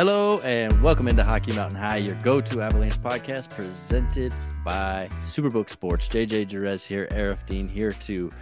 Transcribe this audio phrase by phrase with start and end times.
[0.00, 4.32] Hello and welcome into Hockey Mountain High, your go-to Avalanche podcast presented
[4.64, 6.08] by Superbook Sports.
[6.08, 8.32] JJ Jerez here, Aarif Deen here to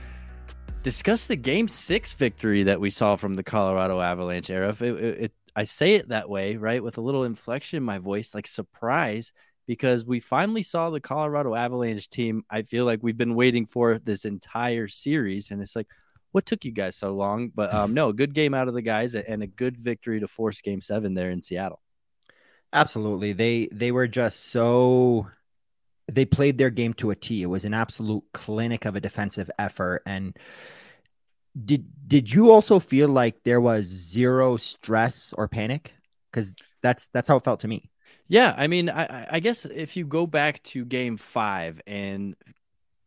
[0.85, 4.47] discuss the Game Six victory that we saw from the Colorado Avalanche.
[4.47, 7.83] Aarif, it, it, it, I say it that way, right, with a little inflection in
[7.83, 9.33] my voice, like surprise,
[9.67, 12.45] because we finally saw the Colorado Avalanche team.
[12.49, 15.89] I feel like we've been waiting for this entire series, and it's like
[16.33, 17.51] what took you guys so long?
[17.55, 20.61] But um, no, good game out of the guys and a good victory to force
[20.61, 21.81] Game Seven there in Seattle.
[22.73, 25.27] Absolutely, they they were just so
[26.11, 27.43] they played their game to a T.
[27.43, 30.03] It was an absolute clinic of a defensive effort.
[30.07, 30.37] And
[31.65, 35.95] did did you also feel like there was zero stress or panic?
[36.31, 37.91] Because that's that's how it felt to me.
[38.27, 42.37] Yeah, I mean, I, I guess if you go back to Game Five and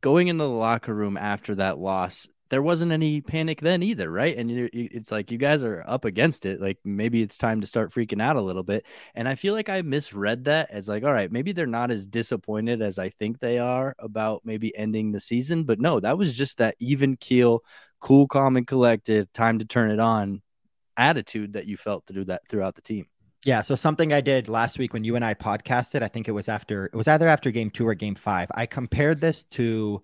[0.02, 4.38] going into the locker room after that loss, there wasn't any panic then either, right?
[4.38, 6.60] And it's like you guys are up against it.
[6.60, 8.86] Like maybe it's time to start freaking out a little bit.
[9.16, 12.06] And I feel like I misread that as like, all right, maybe they're not as
[12.06, 15.64] disappointed as I think they are about maybe ending the season.
[15.64, 17.64] But no, that was just that even keel,
[18.02, 20.42] cool, calm, and collected, time to turn it on
[20.98, 23.06] attitude that you felt do that throughout the team.
[23.46, 23.62] Yeah.
[23.62, 26.50] So something I did last week when you and I podcasted, I think it was
[26.50, 28.50] after it was either after game two or game five.
[28.54, 30.04] I compared this to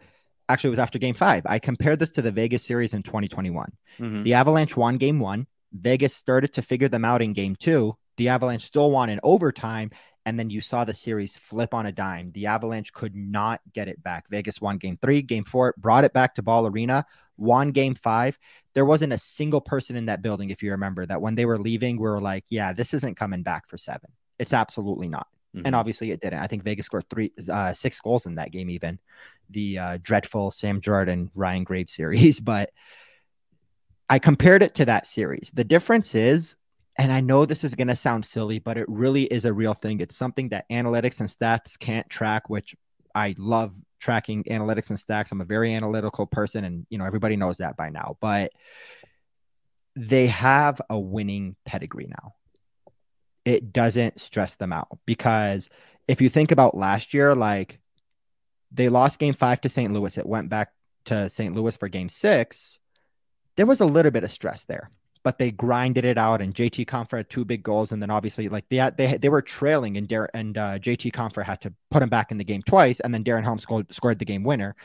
[0.49, 1.43] actually it was after game five.
[1.45, 3.71] I compared this to the Vegas series in 2021.
[3.99, 4.23] Mm-hmm.
[4.23, 5.47] The Avalanche won game one.
[5.73, 7.95] Vegas started to figure them out in game two.
[8.17, 9.91] The Avalanche still won in overtime.
[10.25, 12.31] And then you saw the series flip on a dime.
[12.33, 14.29] The Avalanche could not get it back.
[14.29, 17.05] Vegas won game three, game four, brought it back to Ball Arena,
[17.37, 18.37] won game five.
[18.73, 21.57] There wasn't a single person in that building, if you remember, that when they were
[21.57, 24.09] leaving, we were like, yeah, this isn't coming back for seven.
[24.37, 25.27] It's absolutely not.
[25.55, 25.67] Mm-hmm.
[25.67, 26.39] And obviously it didn't.
[26.39, 28.99] I think Vegas scored three, uh, six goals in that game, even
[29.49, 32.39] the uh, dreadful Sam Girard Ryan Graves series.
[32.47, 32.71] But
[34.09, 35.51] I compared it to that series.
[35.53, 36.55] The difference is,
[36.97, 39.73] and I know this is going to sound silly, but it really is a real
[39.73, 39.99] thing.
[39.99, 42.75] It's something that analytics and stats can't track, which
[43.13, 45.31] I love tracking analytics and stats.
[45.31, 48.17] I'm a very analytical person, and you know everybody knows that by now.
[48.21, 48.51] But
[49.95, 52.33] they have a winning pedigree now
[53.47, 55.69] it doesn't stress them out because
[56.09, 57.79] if you think about last year, like
[58.77, 59.91] they lost game five to St.
[59.91, 60.71] Louis, it went back
[61.05, 61.53] to St.
[61.53, 62.79] Louis for game six.
[63.55, 64.91] There was a little bit of stress there,
[65.23, 66.41] but they grinded it out.
[66.41, 69.41] And JT Compher had two big goals, and then obviously, like they they they were
[69.41, 72.61] trailing, and Dar- and uh, JT Compher had to put him back in the game
[72.61, 74.75] twice, and then Darren Helm scored, scored the game winner.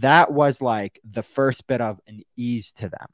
[0.00, 3.08] That was like the first bit of an ease to them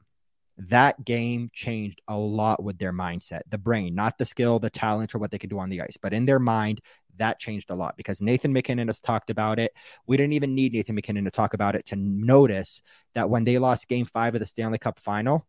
[0.69, 5.15] that game changed a lot with their mindset, the brain, not the skill, the talent,
[5.15, 6.81] or what they could do on the ice, but in their mind,
[7.17, 9.73] that changed a lot because Nathan MacKinnon has talked about it.
[10.07, 12.81] We didn't even need Nathan MacKinnon to talk about it to notice
[13.15, 15.45] that when they lost game five of the Stanley Cup final,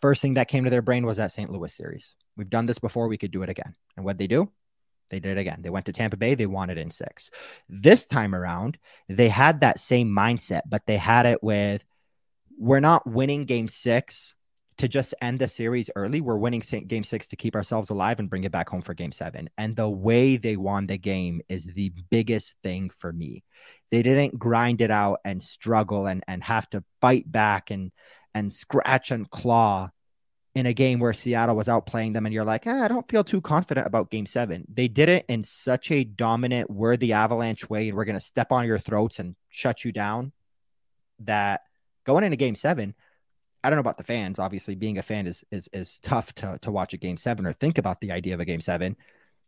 [0.00, 1.50] first thing that came to their brain was that St.
[1.50, 2.14] Louis series.
[2.36, 3.74] We've done this before, we could do it again.
[3.96, 4.50] And what they do?
[5.10, 5.60] They did it again.
[5.62, 7.30] They went to Tampa Bay, they won it in six.
[7.68, 11.84] This time around, they had that same mindset, but they had it with
[12.60, 14.34] we're not winning game six
[14.76, 16.20] to just end the series early.
[16.20, 19.12] We're winning game six to keep ourselves alive and bring it back home for game
[19.12, 19.48] seven.
[19.56, 23.44] And the way they won the game is the biggest thing for me.
[23.90, 27.92] They didn't grind it out and struggle and, and have to fight back and,
[28.34, 29.88] and scratch and claw
[30.54, 32.26] in a game where Seattle was outplaying them.
[32.26, 34.66] And you're like, eh, I don't feel too confident about game seven.
[34.72, 38.24] They did it in such a dominant, we're the avalanche way, and we're going to
[38.24, 40.32] step on your throats and shut you down
[41.20, 41.62] that
[42.10, 42.94] going into game seven,
[43.62, 44.38] I don't know about the fans.
[44.38, 47.52] Obviously, being a fan is is is tough to to watch a game seven or
[47.52, 48.96] think about the idea of a game seven,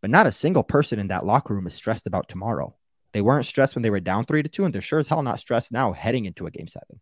[0.01, 2.75] but not a single person in that locker room is stressed about tomorrow.
[3.13, 5.23] They weren't stressed when they were down three to two, and they're sure as hell
[5.23, 7.01] not stressed now heading into a game seven.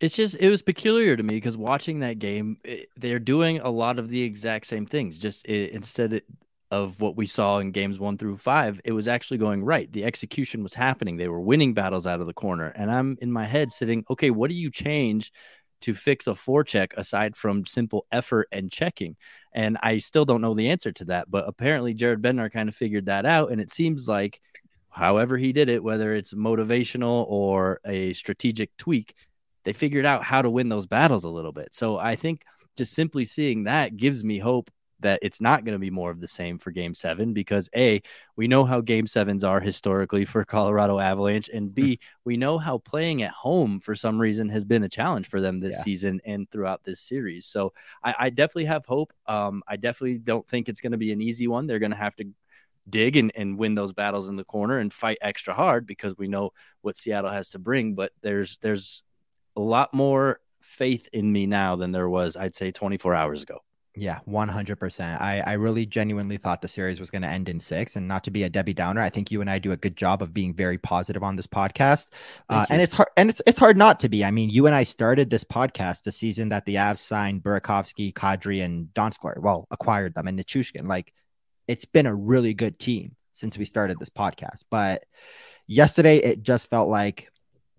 [0.00, 3.70] It's just it was peculiar to me because watching that game, it, they're doing a
[3.70, 5.18] lot of the exact same things.
[5.18, 6.22] Just it, instead,
[6.70, 9.90] of what we saw in games one through five, it was actually going right.
[9.90, 11.16] The execution was happening.
[11.16, 12.66] They were winning battles out of the corner.
[12.68, 15.32] And I'm in my head sitting, okay, what do you change
[15.80, 19.16] to fix a four check aside from simple effort and checking?
[19.52, 21.30] And I still don't know the answer to that.
[21.30, 23.50] But apparently, Jared Bednar kind of figured that out.
[23.50, 24.40] And it seems like,
[24.90, 29.14] however, he did it, whether it's motivational or a strategic tweak,
[29.64, 31.68] they figured out how to win those battles a little bit.
[31.72, 32.42] So I think
[32.76, 36.20] just simply seeing that gives me hope that it's not going to be more of
[36.20, 38.02] the same for game seven because A,
[38.36, 41.98] we know how game sevens are historically for Colorado Avalanche, and B, mm.
[42.24, 45.58] we know how playing at home for some reason has been a challenge for them
[45.58, 45.82] this yeah.
[45.82, 47.46] season and throughout this series.
[47.46, 47.72] So
[48.02, 49.12] I, I definitely have hope.
[49.26, 51.66] Um, I definitely don't think it's going to be an easy one.
[51.66, 52.24] They're going to have to
[52.88, 56.28] dig and, and win those battles in the corner and fight extra hard because we
[56.28, 56.50] know
[56.80, 57.94] what Seattle has to bring.
[57.94, 59.02] But there's there's
[59.56, 63.60] a lot more faith in me now than there was, I'd say, 24 hours ago.
[64.00, 65.20] Yeah, 100%.
[65.20, 67.96] I, I really genuinely thought the series was going to end in six.
[67.96, 69.96] And not to be a Debbie Downer, I think you and I do a good
[69.96, 72.10] job of being very positive on this podcast.
[72.48, 74.24] Uh, and it's hard and it's it's hard not to be.
[74.24, 78.12] I mean, you and I started this podcast the season that the Avs signed Burakovsky,
[78.12, 79.36] Kadri, and Donskoy.
[79.40, 80.86] Well, acquired them and Nichushkin.
[80.86, 81.12] Like,
[81.66, 84.62] it's been a really good team since we started this podcast.
[84.70, 85.02] But
[85.66, 87.32] yesterday, it just felt like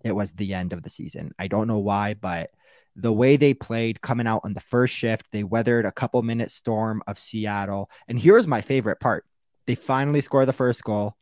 [0.04, 1.32] it was the end of the season.
[1.38, 2.50] I don't know why, but
[2.96, 6.50] the way they played coming out on the first shift, they weathered a couple minute
[6.50, 7.90] storm of Seattle.
[8.08, 9.24] And here's my favorite part
[9.66, 11.16] they finally score the first goal,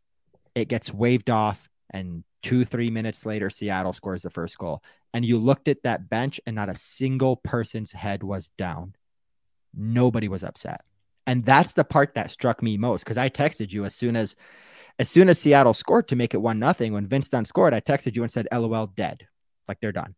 [0.55, 4.82] it gets waved off, and two, three minutes later, Seattle scores the first goal.
[5.15, 8.94] And you looked at that bench, and not a single person's head was down.
[9.75, 10.82] Nobody was upset.
[11.26, 14.35] And that's the part that struck me most because I texted you as soon as
[14.99, 16.93] as soon as Seattle scored to make it one nothing.
[16.93, 19.26] When Vince Dunn scored, I texted you and said, "LOL, dead."
[19.69, 20.14] Like they're done.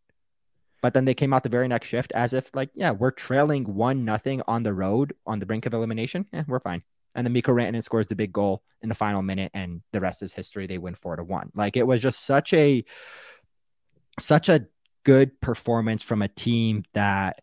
[0.83, 3.65] But then they came out the very next shift as if like, yeah, we're trailing
[3.65, 6.27] one nothing on the road on the brink of elimination.
[6.33, 6.83] Yeah, we're fine.
[7.15, 10.23] And then Mikko Rantanen scores the big goal in the final minute, and the rest
[10.23, 10.67] is history.
[10.67, 11.51] They win four to one.
[11.55, 12.85] Like it was just such a
[14.19, 14.67] such a
[15.05, 17.41] good performance from a team that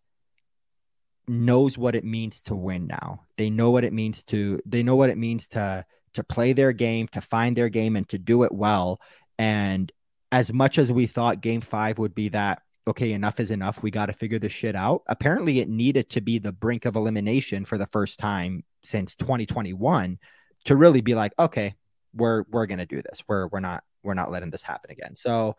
[1.28, 3.26] knows what it means to win now.
[3.38, 6.72] They know what it means to they know what it means to to play their
[6.72, 9.02] game, to find their game and to do it well.
[9.38, 9.92] And
[10.32, 13.84] as much as we thought game 5 would be that okay, enough is enough.
[13.84, 15.04] We got to figure this shit out.
[15.08, 20.18] Apparently, it needed to be the brink of elimination for the first time since 2021
[20.66, 21.76] to really be like, okay,
[22.14, 23.22] we're we're gonna do this.
[23.28, 25.16] We're we're not we're not letting this happen again.
[25.16, 25.56] So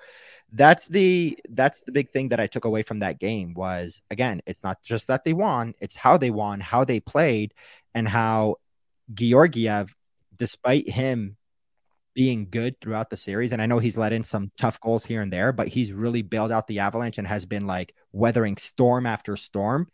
[0.52, 4.42] that's the that's the big thing that I took away from that game was again,
[4.46, 7.54] it's not just that they won, it's how they won, how they played,
[7.94, 8.56] and how
[9.12, 9.94] Georgiev,
[10.36, 11.37] despite him
[12.14, 13.52] being good throughout the series.
[13.52, 16.22] And I know he's let in some tough goals here and there, but he's really
[16.22, 19.88] bailed out the Avalanche and has been like weathering storm after storm.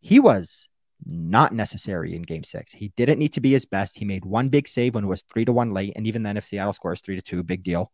[0.00, 0.68] He was
[1.04, 2.72] not necessary in game six.
[2.72, 3.96] He didn't need to be his best.
[3.96, 5.92] He made one big save when it was three to one late.
[5.96, 7.92] And even then, if Seattle scores three to two, big deal.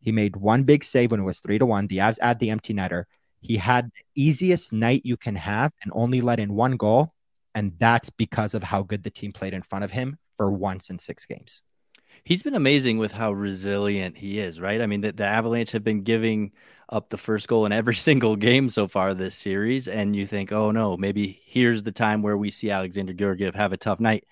[0.00, 1.86] He made one big save when it was three to one.
[1.86, 3.04] The Avs add the empty netter.
[3.40, 7.12] He had the easiest night you can have and only let in one goal.
[7.54, 10.90] And that's because of how good the team played in front of him for once
[10.90, 11.62] in six games
[12.24, 14.80] he's been amazing with how resilient he is, right?
[14.80, 16.52] I mean, the, the Avalanche have been giving
[16.88, 20.52] up the first goal in every single game so far this series, and you think,
[20.52, 24.24] oh no, maybe here's the time where we see Alexandar Georgiev have a tough night,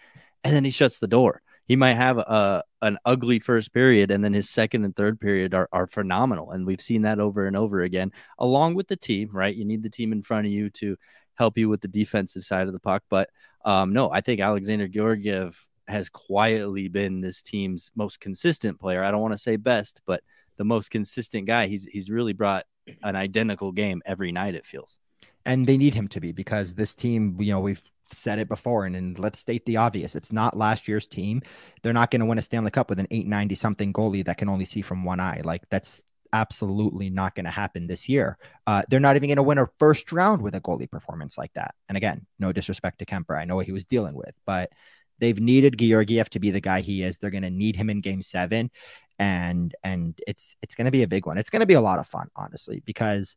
[0.44, 1.42] and then he shuts the door.
[1.66, 5.54] He might have a an ugly first period, and then his second and third period
[5.54, 9.30] are, are phenomenal, and we've seen that over and over again, along with the team.
[9.32, 10.96] Right, you need the team in front of you to
[11.34, 13.28] help you with the defensive side of the puck, but
[13.64, 19.04] um, no, I think Alexandar Georgiev has quietly been this team's most consistent player.
[19.04, 20.22] I don't want to say best, but
[20.56, 21.66] the most consistent guy.
[21.66, 22.64] He's he's really brought
[23.02, 24.54] an identical game every night.
[24.54, 24.98] It feels,
[25.44, 28.86] and they need him to be because this team, you know, we've said it before,
[28.86, 31.42] and, and let's state the obvious: it's not last year's team.
[31.82, 34.48] They're not going to win a Stanley Cup with an 890 something goalie that can
[34.48, 35.42] only see from one eye.
[35.44, 38.36] Like that's absolutely not going to happen this year.
[38.66, 41.52] Uh, they're not even going to win a first round with a goalie performance like
[41.54, 41.74] that.
[41.88, 43.38] And again, no disrespect to Kuemper.
[43.38, 44.70] I know what he was dealing with, but
[45.18, 47.18] they've needed Georgiev to be the guy he is.
[47.18, 48.70] They're going to need him in game seven.
[49.18, 51.38] And, and it's, it's going to be a big one.
[51.38, 53.36] It's going to be a lot of fun, honestly, because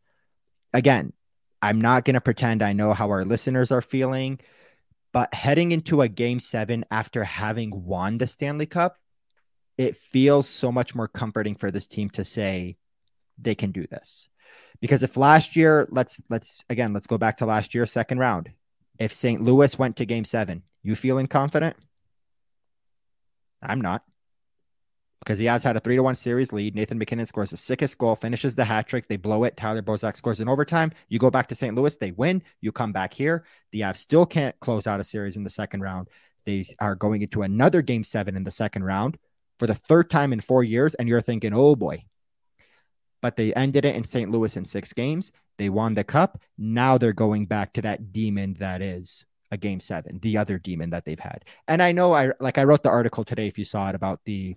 [0.74, 1.14] again,
[1.62, 4.40] I'm not going to pretend I know how our listeners are feeling,
[5.12, 8.98] but heading into a game seven after having won the Stanley Cup,
[9.78, 12.78] it feels so much more comforting for this team to say
[13.38, 14.30] they can do this.
[14.82, 18.50] Because if last year, let's let's again, let's go back to last year, second round.
[18.98, 19.42] If St.
[19.42, 21.76] Louis went to game seven you feeling confident?
[23.62, 24.04] I'm not.
[25.20, 26.76] Because the Avs had a three to one series lead.
[26.76, 29.08] Nathan MacKinnon scores the sickest goal, finishes the hat trick.
[29.08, 29.58] They blow it.
[29.58, 30.92] Tyler Bozak scores in overtime.
[31.10, 31.76] You go back to St.
[31.76, 32.42] Louis, they win.
[32.62, 33.44] You come back here.
[33.72, 36.08] The Avs still can't close out a series in the second round.
[36.46, 39.18] They are going into another game seven in the second round
[39.60, 40.96] for the third time in four years.
[40.96, 42.06] And you're thinking, oh boy.
[43.22, 44.32] But they ended it in St.
[44.32, 45.34] Louis in six games.
[45.58, 46.42] They won the cup.
[46.58, 50.92] Now they're going back to that demon that is a game seven, the other demon
[50.92, 51.46] that they've had.
[51.68, 54.20] And I know I like I wrote the article today, if you saw it, about
[54.26, 54.56] the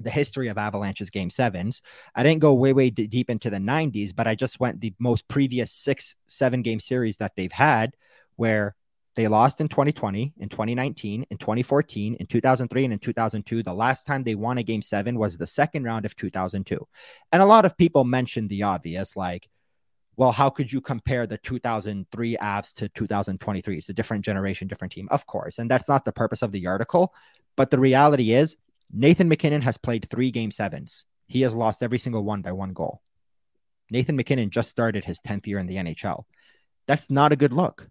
[0.00, 1.82] the history of Avalanche's game sevens.
[2.14, 4.94] I didn't go way, way d- deep into the 90s, but I just went the
[4.98, 7.94] most previous six, seven game series that they've had
[8.36, 8.74] where
[9.16, 13.62] they lost in 2020, in 2019, in 2014, in 2003, and in 2002.
[13.62, 16.86] The last time they won a game seven was the second round of 2002.
[17.32, 19.48] And a lot of people mentioned the obvious, like,
[20.20, 23.78] well, how could you compare the 2003 Avs to 2023?
[23.78, 25.58] It's a different generation, different team, of course.
[25.58, 27.14] And that's not the purpose of the article.
[27.56, 28.54] But the reality is,
[28.92, 31.06] Nathan MacKinnon has played three game sevens.
[31.26, 33.00] He has lost every single one by one goal.
[33.90, 36.24] Nathan MacKinnon just started his 10th year in the NHL.
[36.86, 37.88] That's not a good look.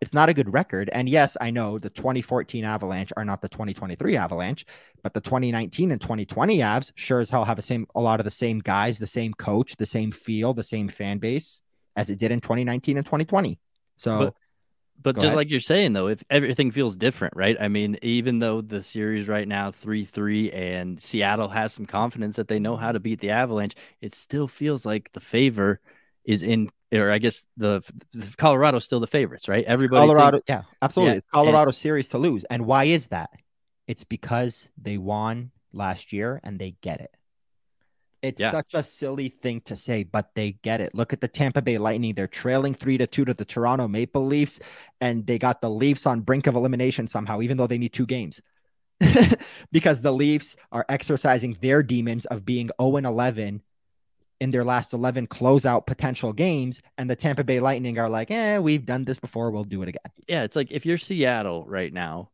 [0.00, 0.88] It's not a good record.
[0.92, 4.64] And yes, I know the 2014 Avalanche are not the 2023 Avalanche,
[5.02, 8.24] but the 2019 and 2020 Avs sure as hell have a same a lot of
[8.24, 11.60] the same guys, the same coach, the same feel, the same fan base
[11.96, 13.58] as it did in 2019 and 2020.
[13.96, 14.34] So but,
[15.02, 15.36] but just ahead.
[15.36, 17.56] like you're saying though, if everything feels different, right?
[17.60, 22.48] I mean, even though the series right now 3-3 and Seattle has some confidence that
[22.48, 25.80] they know how to beat the Avalanche, it still feels like the favor
[26.24, 27.82] is in or I guess the,
[28.12, 29.64] the Colorado's still the favorites, right?
[29.64, 31.12] Everybody, Colorado, thinks, yeah, absolutely.
[31.12, 33.30] Yeah, it's Colorado and, series to lose, and why is that?
[33.86, 37.14] It's because they won last year and they get it.
[38.22, 38.50] It's yeah.
[38.50, 40.94] such a silly thing to say, but they get it.
[40.94, 44.26] Look at the Tampa Bay Lightning; they're trailing three to two to the Toronto Maple
[44.26, 44.60] Leafs,
[45.00, 48.06] and they got the Leafs on brink of elimination somehow, even though they need two
[48.06, 48.40] games.
[49.72, 53.62] because the Leafs are exercising their demons of being 0 and 11
[54.40, 56.80] in their last 11 closeout potential games.
[56.98, 59.50] And the Tampa Bay Lightning are like, eh, we've done this before.
[59.50, 60.12] We'll do it again.
[60.26, 60.42] Yeah.
[60.42, 62.30] It's like if you're Seattle right now,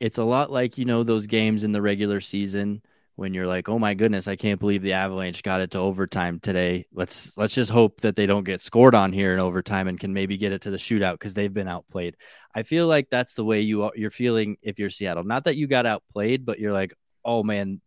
[0.00, 2.82] it's a lot like, you know, those games in the regular season
[3.16, 6.40] when you're like, oh my goodness, I can't believe the Avalanche got it to overtime
[6.40, 6.86] today.
[6.92, 10.12] Let's let's just hope that they don't get scored on here in overtime and can
[10.12, 12.16] maybe get it to the shootout because they've been outplayed.
[12.54, 15.24] I feel like that's the way you are, you're feeling if you're Seattle.
[15.24, 16.94] Not that you got outplayed, but you're like,
[17.24, 17.80] oh man,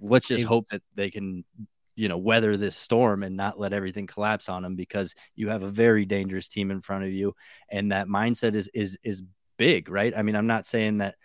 [0.00, 1.44] let's just hope that they can
[1.96, 5.64] you know weather this storm and not let everything collapse on them because you have
[5.64, 7.34] a very dangerous team in front of you
[7.68, 9.22] and that mindset is is is
[9.56, 11.16] big right i mean i'm not saying that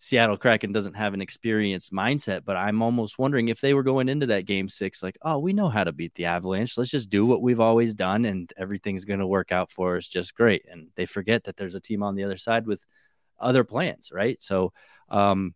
[0.00, 4.08] Seattle Kraken doesn't have an experienced mindset, but I'm almost wondering if they were going
[4.08, 6.78] into that game six, like, oh, we know how to beat the Avalanche.
[6.78, 10.06] Let's just do what we've always done, and everything's going to work out for us
[10.06, 10.64] just great.
[10.70, 12.84] And they forget that there's a team on the other side with
[13.40, 14.40] other plans, right?
[14.40, 14.72] So,
[15.08, 15.54] um,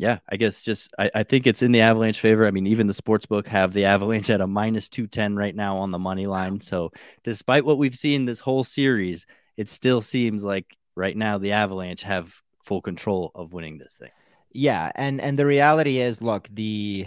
[0.00, 2.46] yeah, I guess just I, I, think it's in the Avalanche favor.
[2.46, 5.54] I mean, even the sports book have the Avalanche at a minus two ten right
[5.54, 6.60] now on the money line.
[6.62, 6.90] So
[7.22, 9.26] despite what we've seen this whole series,
[9.58, 14.08] it still seems like right now the Avalanche have full control of winning this thing.
[14.52, 17.06] Yeah, and and the reality is, look, the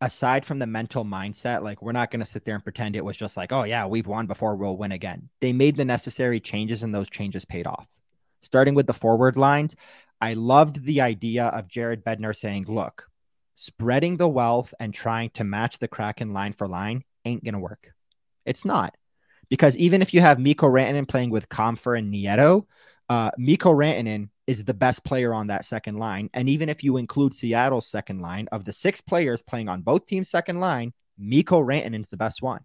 [0.00, 3.04] aside from the mental mindset, like we're not going to sit there and pretend it
[3.04, 5.28] was just like, oh yeah, we've won before, we'll win again.
[5.40, 7.86] They made the necessary changes, and those changes paid off.
[8.42, 9.76] Starting with the forward lines,
[10.20, 13.08] I loved the idea of Jared Bednar saying, look,
[13.54, 17.60] spreading the wealth and trying to match the Kraken line for line ain't going to
[17.60, 17.92] work.
[18.44, 18.96] It's not.
[19.48, 22.66] Because even if you have Mikko Rantanen playing with Compher and Nieto,
[23.08, 26.30] uh, Mikko Rantanen is the best player on that second line.
[26.32, 30.06] And even if you include Seattle's second line, of the six players playing on both
[30.06, 32.60] teams' second line, Mikko Rantanen's the best one.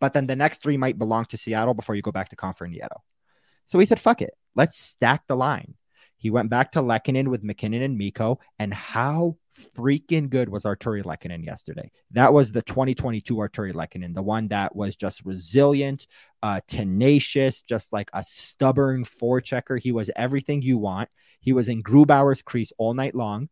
[0.00, 2.66] But then the next three might belong to Seattle before you go back to Compher
[2.66, 3.00] and Nieto.
[3.66, 4.34] So he said, fuck it.
[4.54, 5.74] Let's stack the line.
[6.16, 8.40] He went back to Lehkonen with MacKinnon and Mikko.
[8.58, 9.36] And how
[9.76, 11.90] freaking good was Artturi Lehkonen yesterday?
[12.12, 16.06] That was the 2022 Artturi Lehkonen, the one that was just resilient,
[16.42, 19.80] uh, tenacious, just like a stubborn forechecker.
[19.80, 21.08] He was everything you want.
[21.40, 23.48] He was in Grubauer's crease all night long.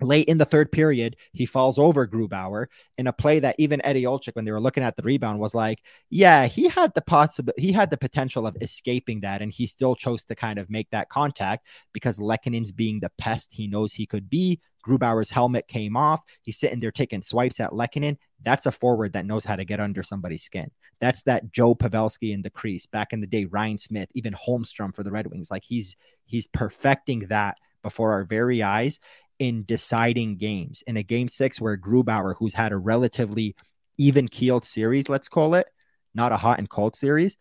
[0.00, 2.66] Late in the third period, he falls over Grubauer
[2.98, 5.54] in a play that even Eddie Olczyk, when they were looking at the rebound, was
[5.54, 9.66] like, "Yeah, he had the possible, he had the potential of escaping that, and he
[9.66, 13.92] still chose to kind of make that contact because Lehkonen's being the pest he knows
[13.92, 14.60] he could be.
[14.86, 16.22] Grubauer's helmet came off.
[16.42, 18.16] He's sitting there taking swipes at Lehkonen.
[18.42, 20.70] That's a forward that knows how to get under somebody's skin.
[21.00, 23.44] That's that Joe Pavelski in the crease back in the day.
[23.46, 28.24] Ryan Smyth, even Holmstrom for the Red Wings, like he's he's perfecting that before our
[28.24, 28.98] very eyes
[29.38, 30.82] in deciding games.
[30.86, 33.54] In a game six where Grubauer, who's had a relatively
[33.98, 35.66] even keeled series, let's call it,
[36.14, 37.36] not a hot and cold series,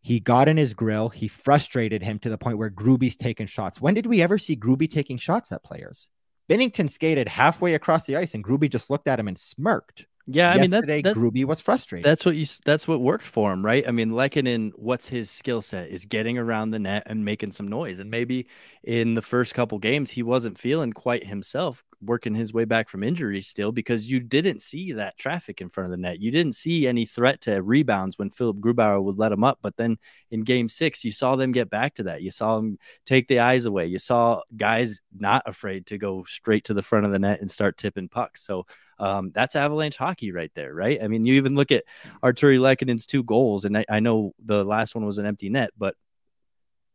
[0.00, 1.08] he got in his grill.
[1.08, 3.80] He frustrated him to the point where Gruby's taking shots.
[3.80, 6.08] When did we ever see Gruby taking shots at players?
[6.48, 10.06] Binnington skated halfway across the ice and Gruby just looked at him and smirked.
[10.28, 12.04] Yeah, I mean that's that, Gruby was frustrated.
[12.04, 12.46] That's what you.
[12.64, 13.86] That's what worked for him, right?
[13.86, 17.68] I mean, Lehkonen, what's his skill set is getting around the net and making some
[17.68, 18.00] noise.
[18.00, 18.48] And maybe
[18.82, 23.02] in the first couple games, he wasn't feeling quite himself, working his way back from
[23.02, 26.20] injury still, because you didn't see that traffic in front of the net.
[26.20, 29.58] You didn't see any threat to rebounds when Philipp Grubauer would let him up.
[29.62, 29.98] But then
[30.30, 32.22] in Game Six, you saw them get back to that.
[32.22, 33.86] You saw them take the eyes away.
[33.86, 37.50] You saw guys not afraid to go straight to the front of the net and
[37.50, 38.42] start tipping pucks.
[38.44, 38.66] So
[38.98, 41.02] um, that's Avalanche hockey right there, right?
[41.02, 41.84] I mean, you even look at
[42.22, 45.70] Artturi Lehkonen's two goals, and I, I, know the last one was an empty net,
[45.76, 45.96] but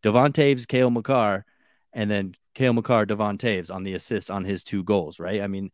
[0.02, 1.46] Devon Toews, Cale Makar,
[1.94, 5.42] and then Cale Makar, Devon Toews on the assists on his two goals, right?
[5.42, 5.72] I mean,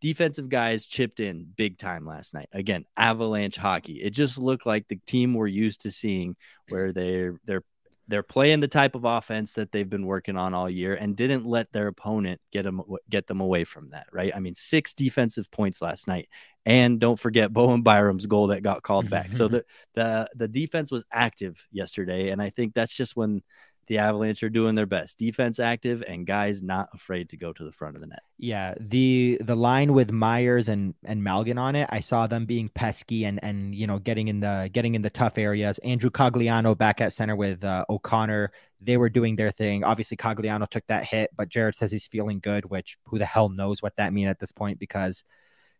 [0.00, 2.48] defensive guys chipped in big time last night.
[2.52, 4.02] Again, Avalanche hockey.
[4.02, 6.36] It just looked like the team we're used to seeing,
[6.68, 7.64] where they're they're
[8.10, 11.46] they're playing the type of offense that they've been working on all year and didn't
[11.46, 14.32] let their opponent get them get them away from that, right?
[14.34, 16.28] I mean, six defensive points last night.
[16.66, 19.32] And don't forget Bowen Byram's goal that got called back.
[19.32, 23.42] so the the the defense was active yesterday and I think that's just when
[23.90, 25.18] the Avalanche are doing their best.
[25.18, 28.22] Defense active and guys not afraid to go to the front of the net.
[28.38, 32.68] Yeah, the the line with Meyers and and Malgin on it, I saw them being
[32.68, 35.78] pesky and and you know getting in the getting in the tough areas.
[35.78, 39.82] Andrew Cogliano back at center with uh, O'Connor, they were doing their thing.
[39.82, 43.48] Obviously, Cogliano took that hit, but Jared says he's feeling good, which who the hell
[43.48, 45.24] knows what that means at this point because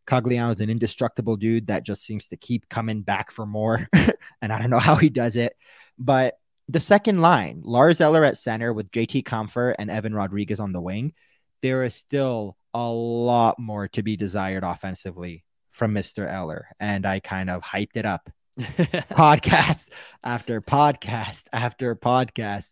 [0.08, 3.88] Cogliano is an indestructible dude that just seems to keep coming back for more,
[4.42, 5.56] and I don't know how he does it,
[5.96, 6.39] but
[6.70, 10.80] the second line, Lars Eller at center with JT Compher and Evan Rodriguez on the
[10.80, 11.12] wing,
[11.62, 16.30] there is still a lot more to be desired offensively from Mr.
[16.30, 16.68] Eller.
[16.78, 19.88] And I kind of hyped it up podcast
[20.22, 22.70] after podcast after podcast.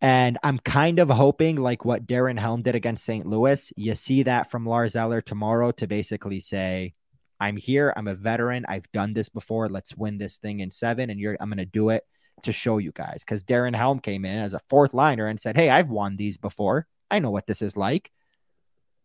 [0.00, 3.26] And I'm kind of hoping, like what Darren Helm did against St.
[3.26, 6.94] Louis, you see that from Lars Eller tomorrow to basically say,
[7.38, 7.92] I'm here.
[7.96, 8.64] I'm a veteran.
[8.68, 9.68] I've done this before.
[9.68, 12.02] Let's win this thing in seven, and you're I'm gonna do it
[12.42, 15.56] to show you guys because Darren Helm came in as a fourth liner and said,
[15.56, 16.86] Hey, I've won these before.
[17.10, 18.10] I know what this is like.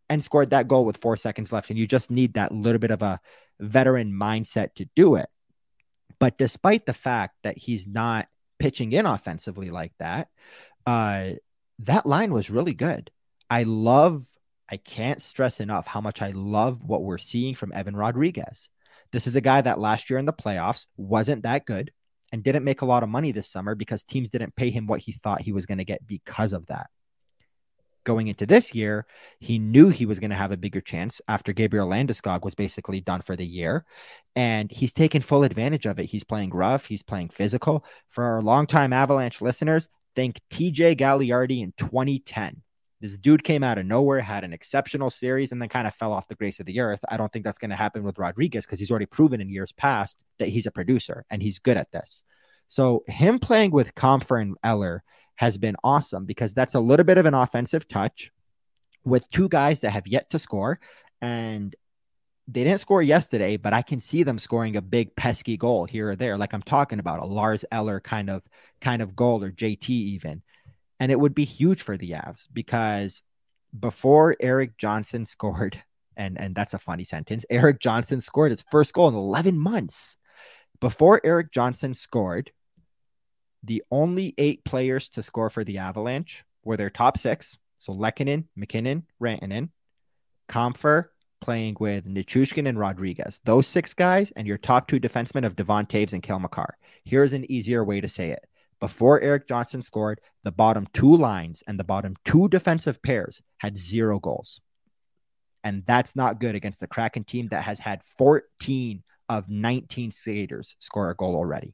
[0.10, 1.70] And scored that goal with four seconds left.
[1.70, 3.20] And you just need that little bit of a
[3.60, 5.30] veteran mindset to do it.
[6.20, 8.28] But despite the fact that he's not
[8.60, 10.28] pitching in offensively like that,
[10.86, 11.32] uh,
[11.80, 13.10] that line was really good.
[13.50, 14.26] I love,
[14.70, 18.70] I can't stress enough how much I love what we're seeing from Evan Rodriguez.
[19.12, 21.92] This is a guy that last year in the playoffs wasn't that good
[22.32, 25.02] and didn't make a lot of money this summer because teams didn't pay him what
[25.02, 26.90] he thought he was going to get because of that.
[28.04, 29.06] Going into this year,
[29.40, 33.00] he knew he was going to have a bigger chance after Gabriel Landeskog was basically
[33.00, 33.86] done for the year.
[34.36, 36.06] And he's taken full advantage of it.
[36.06, 37.86] He's playing rough, he's playing physical.
[38.10, 42.64] For our longtime Avalanche listeners, think TJ Galiardi in 2010.
[43.02, 46.14] This dude came out of nowhere, had an exceptional series, and then kind of fell
[46.14, 47.00] off the grace of the earth.
[47.10, 49.72] I don't think that's going to happen with Rodriguez because he's already proven in years
[49.72, 52.24] past that he's a producer and he's good at this.
[52.68, 55.04] So him playing with Compher and Eller
[55.36, 58.32] has been awesome because that's a little bit of an offensive touch
[59.04, 60.80] with two guys that have yet to score.
[61.22, 61.76] And
[62.48, 66.12] they didn't score yesterday, but I can see them scoring a big pesky goal here
[66.12, 68.44] or there, like I'm talking about a Lars Eller kind of
[68.80, 70.42] kind of goal or JT even.
[71.02, 73.24] And it would be huge for the Avs because
[73.78, 75.82] before Erik Johnson scored,
[76.16, 80.16] and, and that's a funny sentence, Erik Johnson scored his first goal in 11 months.
[80.80, 82.52] Before Erik Johnson scored,
[83.64, 87.58] the only eight players to score for the Avalanche were their top six.
[87.80, 89.70] So Lehkonen, MacKinnon, Rantanen,
[90.48, 91.06] Compher
[91.42, 93.42] playing with Nichushkin and Rodriguez.
[93.44, 96.78] Those six guys and your top two defensemen of Devon Toews and Cale Makar.
[97.06, 98.46] Here's an easier way to say it
[98.82, 103.78] before Erik Johnson scored, the bottom two lines and the bottom two defensive pairs had
[103.78, 104.60] zero goals.
[105.64, 110.76] And that's not good against the Kraken team that has had 14 of 19 skaters
[110.80, 111.74] score a goal already.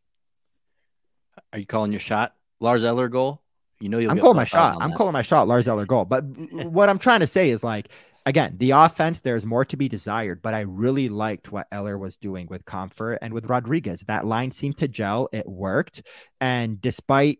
[1.53, 2.35] Are you calling your shot?
[2.59, 3.41] Lars Eller goal?
[3.79, 4.77] You know you'll I'm calling my shot.
[4.81, 6.03] I'm calling my shot Lars Eller goal.
[6.03, 7.89] But what I'm trying to say is like
[8.27, 12.17] again, the offense, there's more to be desired, but I really liked what Eller was
[12.17, 14.03] doing with Compher and with Rodriguez.
[14.07, 15.29] That line seemed to gel.
[15.31, 16.03] It worked.
[16.41, 17.39] And despite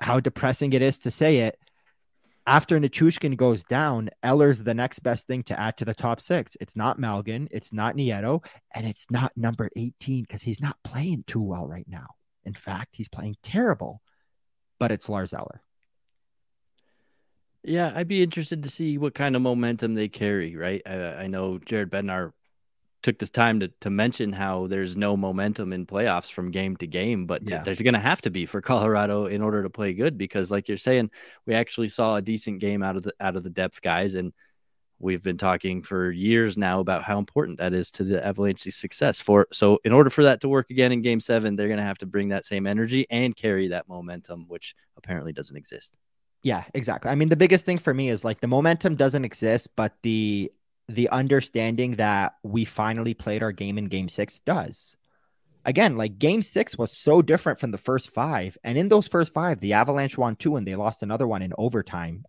[0.00, 1.58] how depressing it is to say it,
[2.46, 6.56] after Nichushkin goes down, Eller's the next best thing to add to the top six.
[6.60, 11.24] It's not Malgin, it's not Nieto, and it's not number 18 because he's not playing
[11.26, 12.06] too well right now.
[12.44, 14.02] In fact, he's playing terrible,
[14.78, 15.62] but it's Lars Eller.
[17.64, 20.80] Yeah, I'd be interested to see what kind of momentum they carry, right?
[20.86, 22.32] I, I know Jared Bednar
[23.02, 26.86] took this time to, to mention how there's no momentum in playoffs from game to
[26.86, 27.62] game, but yeah.
[27.62, 30.68] there's going to have to be for Colorado in order to play good because, like
[30.68, 31.10] you're saying,
[31.46, 34.32] we actually saw a decent game out of the out of the depth guys, and
[34.98, 39.20] we've been talking for years now about how important that is to the Avalanche's success.
[39.20, 41.84] For so, in order for that to work again in Game Seven, they're going to
[41.84, 45.96] have to bring that same energy and carry that momentum, which apparently doesn't exist.
[46.42, 47.10] Yeah, exactly.
[47.10, 50.52] I mean, the biggest thing for me is like the momentum doesn't exist, but the
[50.88, 54.96] the understanding that we finally played our game in game 6 does.
[55.64, 59.32] Again, like game 6 was so different from the first 5, and in those first
[59.34, 62.24] 5, the Avalanche won 2 and they lost another one in overtime.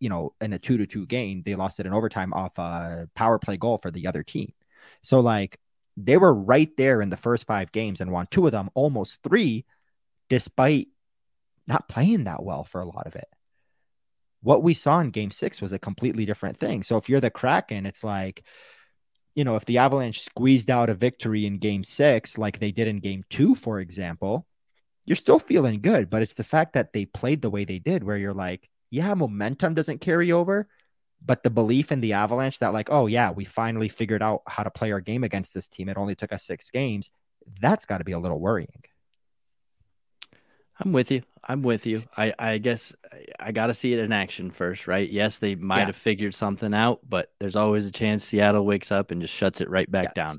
[0.00, 3.08] You know, in a 2 to 2 game, they lost it in overtime off a
[3.14, 4.52] power play goal for the other team.
[5.02, 5.58] So like
[5.96, 9.22] they were right there in the first 5 games and won two of them, almost
[9.22, 9.64] 3
[10.28, 10.88] despite
[11.66, 13.28] not playing that well for a lot of it.
[14.42, 16.82] What we saw in game six was a completely different thing.
[16.82, 18.44] So if you're the Kraken, it's like,
[19.34, 22.88] you know, if the Avalanche squeezed out a victory in game six, like they did
[22.88, 24.46] in game two, for example,
[25.04, 28.04] you're still feeling good, but it's the fact that they played the way they did
[28.04, 30.68] where you're like, yeah, momentum doesn't carry over,
[31.24, 34.62] but the belief in the Avalanche that, like, oh, yeah, we finally figured out how
[34.62, 35.88] to play our game against this team.
[35.88, 37.10] It only took us six games.
[37.60, 38.82] That's got to be a little worrying.
[40.78, 41.22] I'm with you.
[41.42, 42.02] I'm with you.
[42.16, 42.92] I, I guess
[43.38, 45.08] I got to see it in action first, right?
[45.08, 45.86] Yes, they might yeah.
[45.86, 49.60] have figured something out, but there's always a chance Seattle wakes up and just shuts
[49.60, 50.14] it right back yes.
[50.14, 50.38] down.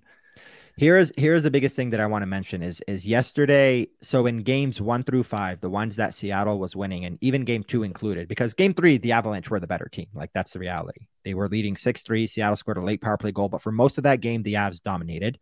[0.77, 3.87] Here's here's the biggest thing that I want to mention is is yesterday.
[4.03, 7.63] So in games one through five, the ones that Seattle was winning, and even game
[7.63, 10.05] two included, because game three, the Avalanche were the better team.
[10.13, 11.07] Like that's the reality.
[11.25, 12.27] They were leading six three.
[12.27, 14.79] Seattle scored a late power play goal, but for most of that game, the Avs
[14.79, 15.39] dominated.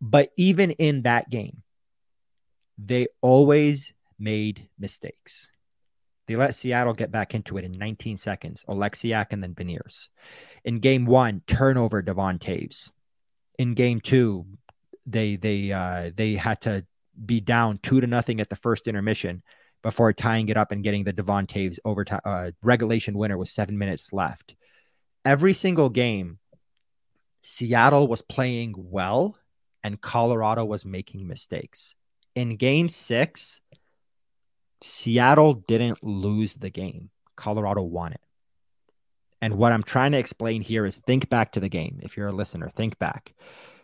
[0.00, 1.64] But even in that game,
[2.78, 5.48] they always made mistakes.
[6.26, 8.64] They let Seattle get back into it in 19 seconds.
[8.68, 10.08] Oleksiak and then Beniers.
[10.64, 12.92] In game one, turnover Devon Toews.
[13.58, 14.46] in game two,
[15.06, 16.86] they they uh, they had to
[17.24, 19.42] be down two to nothing at the first intermission
[19.82, 23.78] before tying it up and getting the Devon Toews overtime uh, regulation winner with seven
[23.78, 24.54] minutes left.
[25.24, 26.38] Every single game,
[27.42, 29.36] Seattle was playing well
[29.82, 31.94] and Colorado was making mistakes.
[32.38, 33.60] In game six,
[34.80, 37.10] Seattle didn't lose the game.
[37.34, 38.20] Colorado won it.
[39.42, 41.98] And what I'm trying to explain here is think back to the game.
[42.00, 43.34] If you're a listener, think back.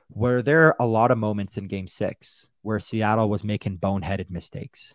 [0.09, 4.95] Were there a lot of moments in game six where Seattle was making boneheaded mistakes?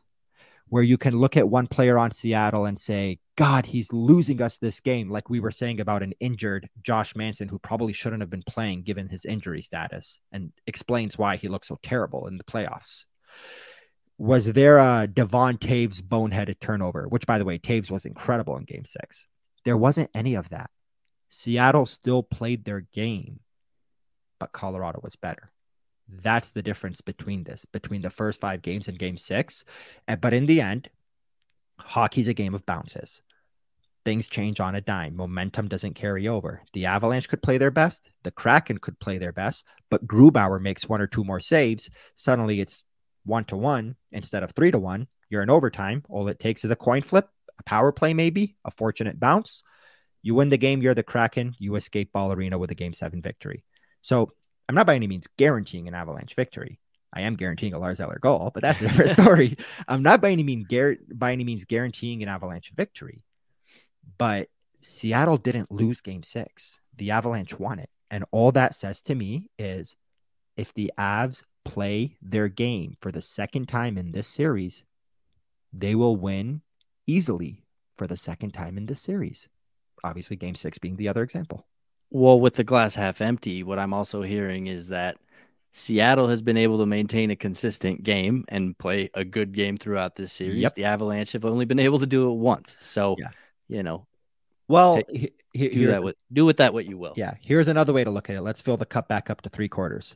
[0.69, 4.57] Where you can look at one player on Seattle and say, God, he's losing us
[4.57, 8.29] this game, like we were saying about an injured Josh Manson who probably shouldn't have
[8.29, 12.43] been playing given his injury status, and explains why he looks so terrible in the
[12.45, 13.03] playoffs
[14.17, 18.65] was there a Devon Toews boneheaded turnover, which by the way, Toews was incredible in
[18.65, 19.27] game six.
[19.63, 20.69] There wasn't any of that.
[21.29, 23.39] Seattle still played their game,
[24.39, 25.51] but Colorado was better.
[26.09, 29.63] That's the difference between this, between the first five games and game six.
[30.21, 30.89] But in the end,
[31.77, 33.21] hockey's a game of bounces.
[34.05, 35.15] Things change on a dime.
[35.15, 36.63] Momentum doesn't carry over.
[36.73, 38.09] The Avalanche could play their best.
[38.23, 41.89] The Kraken could play their best, but Grubauer makes one or two more saves.
[42.15, 42.85] Suddenly it's
[43.25, 45.07] one to one instead of three to one.
[45.29, 46.03] You're in overtime.
[46.09, 47.29] All it takes is a coin flip
[47.59, 49.63] a power play, maybe a fortunate bounce.
[50.21, 51.55] You win the game, you're the Kraken.
[51.59, 53.63] You escape Ball Arena with a game seven victory.
[54.01, 54.31] So
[54.67, 56.79] I'm not by any means guaranteeing an Avalanche victory.
[57.13, 59.57] I am guaranteeing a Lars Eller goal, but that's a different story.
[59.87, 63.23] I'm not by any means gar- by any means guaranteeing an Avalanche victory.
[64.17, 64.49] But
[64.81, 66.77] Seattle didn't lose game six.
[66.97, 67.89] The Avalanche won it.
[68.11, 69.95] And all that says to me is
[70.57, 74.83] if the Avs play their game for the second time in this series,
[75.71, 76.61] they will win
[77.07, 77.63] easily
[77.97, 79.47] for the second time in this series.
[80.03, 81.65] Obviously, game six being the other example.
[82.09, 85.17] Well, with the glass half empty, what I'm also hearing is that
[85.73, 90.15] Seattle has been able to maintain a consistent game and play a good game throughout
[90.15, 90.63] this series.
[90.63, 90.73] Yep.
[90.73, 92.75] The Avalanche have only been able to do it once.
[92.79, 93.29] So, yeah.
[93.67, 94.07] you know,
[94.69, 97.13] well, take, he, do that with do with that what you will.
[97.17, 97.33] Yeah.
[97.41, 98.41] Here's another way to look at it.
[98.41, 100.15] Let's fill the cup back up to three quarters.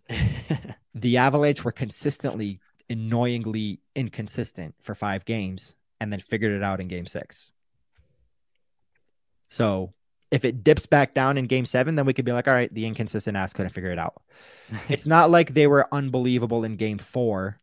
[0.95, 6.87] the Avalanche were consistently, annoyingly inconsistent for five games and then figured it out in
[6.87, 7.51] game six.
[9.49, 9.93] So
[10.29, 12.73] if it dips back down in game seven, then we could be like, all right,
[12.73, 14.21] the inconsistent ass couldn't figure it out.
[14.89, 17.59] it's not like they were unbelievable in game four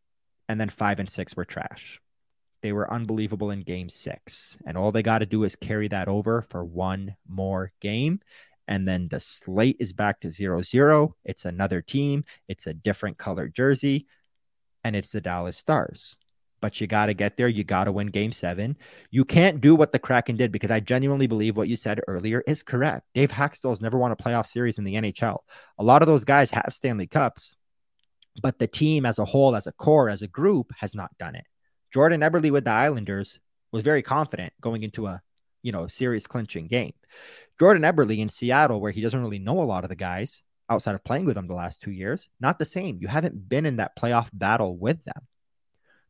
[0.48, 2.00] and then five and six were trash.
[2.62, 4.57] They were unbelievable in game six.
[4.66, 8.20] And all they got to do is carry that over for one more game.
[8.68, 11.16] And then the slate is back to zero zero.
[11.25, 14.07] It's another team, it's a different color jersey,
[14.85, 16.16] and it's the Dallas Stars
[16.61, 17.49] but you got to get there.
[17.49, 18.77] You got to win game seven.
[19.11, 22.42] You can't do what the Kraken did because I genuinely believe what you said earlier
[22.46, 23.07] is correct.
[23.14, 25.38] Dave Hakstol's never won a playoff series in the NHL.
[25.79, 27.57] A lot of those guys have Stanley Cups,
[28.42, 31.35] but the team as a whole, as a core, as a group, has not done
[31.35, 31.44] it.
[31.92, 33.38] Jordan Eberle with the Islanders
[33.72, 35.22] was very confident going into a
[35.62, 36.94] you know series clinching game.
[37.59, 40.94] Jordan Eberle in Seattle, where he doesn't really know a lot of the guys outside
[40.94, 42.98] of playing with them the last two years, not the same.
[43.00, 45.26] You haven't been in that playoff battle with them.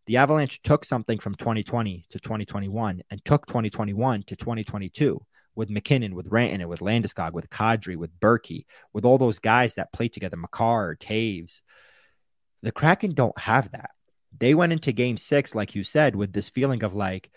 [0.06, 6.14] The Avalanche took something from 2020 to 2021 and took 2021 to 2022 with MacKinnon,
[6.14, 10.36] with Rantanen, with Landeskog, with Kadri, with Berkey, with all those guys that played together,
[10.36, 11.62] Makar, Toews.
[12.62, 13.90] The Kraken don't have that.
[14.38, 17.30] They went into game six, like you said, with this feeling of like,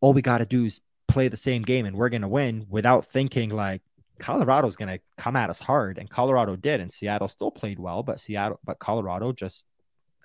[0.00, 2.66] all we got to do is play the same game and we're going to win
[2.68, 3.82] without thinking like
[4.18, 5.98] Colorado's going to come at us hard.
[5.98, 6.80] And Colorado did.
[6.80, 9.64] And Seattle still played well, but Seattle, but Colorado just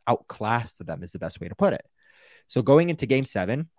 [0.08, 1.86] outclassed them is the best way to put it.
[2.48, 3.70] So going into game seven,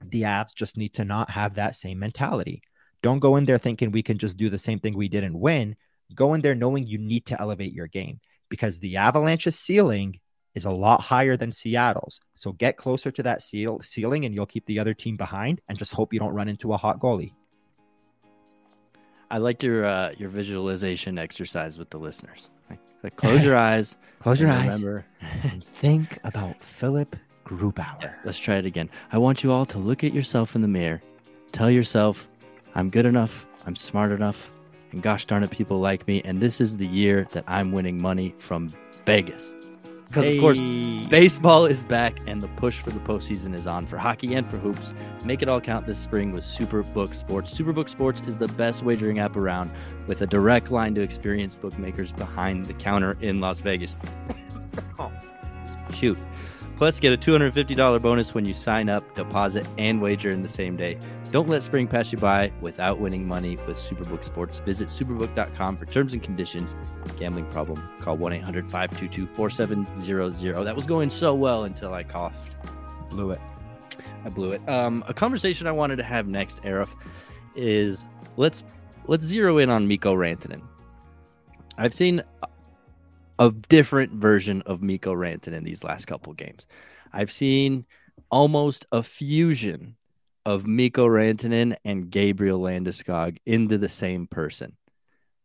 [0.00, 2.62] the Avs just need to not have that same mentality.
[3.02, 5.40] Don't go in there thinking we can just do the same thing we did and
[5.40, 5.76] win.
[6.14, 10.18] Go in there knowing you need to elevate your game because the Avalanche's ceiling
[10.54, 12.20] is a lot higher than Seattle's.
[12.34, 15.78] So get closer to that seal, ceiling and you'll keep the other team behind and
[15.78, 17.32] just hope you don't run into a hot goalie.
[19.30, 22.50] I like your uh, your visualization exercise with the listeners.
[23.02, 23.96] Like, close your eyes.
[24.18, 24.82] close your eyes.
[24.82, 25.06] Remember
[25.44, 27.14] and think about Philipp
[27.46, 28.02] Grubauer.
[28.02, 28.90] Yeah, let's try it again.
[29.12, 31.00] I want you all to look at yourself in the mirror.
[31.52, 32.28] Tell yourself,
[32.74, 33.46] I'm good enough.
[33.66, 34.50] I'm smart enough.
[34.92, 36.20] And gosh darn it, people like me.
[36.24, 38.74] And this is the year that I'm winning money from
[39.06, 39.54] Vegas.
[40.10, 40.36] Because, hey.
[40.36, 40.58] of course,
[41.08, 44.56] baseball is back and the push for the postseason is on for hockey and for
[44.56, 44.92] hoops.
[45.24, 47.56] Make it all count this spring with Superbook Sports.
[47.56, 49.70] Superbook Sports is the best wagering app around
[50.08, 53.98] with a direct line to experienced bookmakers behind the counter in Las Vegas.
[54.98, 55.12] oh,
[55.94, 56.18] shoot.
[56.76, 60.74] Plus, get a $250 bonus when you sign up, deposit, and wager in the same
[60.74, 60.98] day.
[61.30, 64.58] Don't let spring pass you by without winning money with Superbook Sports.
[64.60, 66.74] Visit superbook.com for terms and conditions.
[67.18, 67.88] Gambling problem?
[68.00, 70.64] Call 1 800 522 4700.
[70.64, 72.56] That was going so well until I coughed.
[73.10, 73.40] Blew it.
[74.24, 74.68] I blew it.
[74.68, 76.94] Um, a conversation I wanted to have next, Aarif,
[77.54, 78.04] is
[78.36, 78.64] let's
[79.06, 80.62] let's zero in on Mikko Rantanen.
[81.78, 82.22] I've seen
[83.38, 86.66] a different version of Mikko Rantanen these last couple games.
[87.12, 87.86] I've seen
[88.30, 89.96] almost a fusion
[90.50, 94.76] of Mikko Rantanen and Gabriel Landeskog into the same person.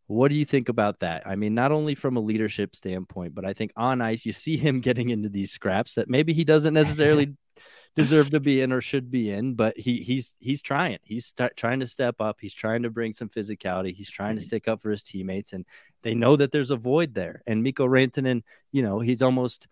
[0.08, 1.28] What do you think about that?
[1.28, 4.58] I mean, not only from a leadership standpoint, but I think on ice, you see
[4.58, 7.36] him getting into these scraps that maybe he doesn't necessarily
[7.96, 10.98] deserve to be in or should be in, but he he's he's trying.
[11.04, 12.38] He's st- trying to step up.
[12.42, 13.96] He's trying to bring some physicality.
[13.96, 14.48] He's trying to mm-hmm.
[14.48, 15.66] stick up for his teammates, and
[16.04, 17.42] they know that there's a void there.
[17.48, 18.42] And Mikko Rantanen,
[18.72, 19.68] you know, he's almost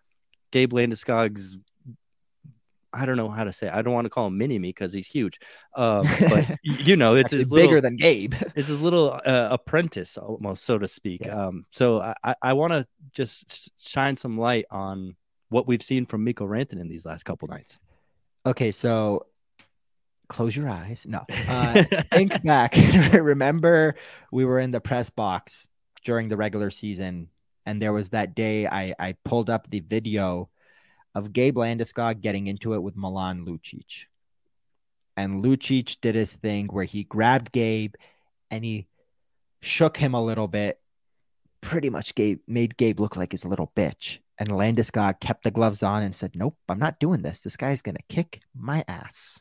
[0.52, 1.58] Gabe Landeskog's
[2.94, 3.68] I don't know how to say.
[3.68, 3.74] It.
[3.74, 5.40] I don't want to call him mini me because he's huge,
[5.76, 8.34] um, but you know, it's his bigger little, than Gabe.
[8.56, 11.26] it's his little uh, apprentice, almost so to speak.
[11.26, 11.48] Yeah.
[11.48, 15.16] Um, so I, I want to just shine some light on
[15.50, 17.78] what we've seen from Mikko Rantanen these last couple nights.
[18.46, 19.26] Okay, so
[20.28, 21.06] close your eyes.
[21.08, 22.76] No, uh, think back.
[23.14, 23.96] Remember,
[24.32, 25.68] we were in the press box
[26.04, 27.30] during the regular season,
[27.66, 30.50] and there was that day I I pulled up the video
[31.16, 34.06] of Gabe Landeskog getting into it with Milan Lucic.
[35.16, 37.96] And Lucic did his thing where he grabbed Gabe
[38.50, 38.88] and he
[39.62, 40.80] shook him a little bit,
[41.62, 42.14] pretty much
[42.48, 44.20] made Gabe look like his little bitch.
[44.40, 47.40] And Landeskog kept the gloves on and said, Nope, I'm not doing this.
[47.40, 49.40] This guy's gonna kick my ass.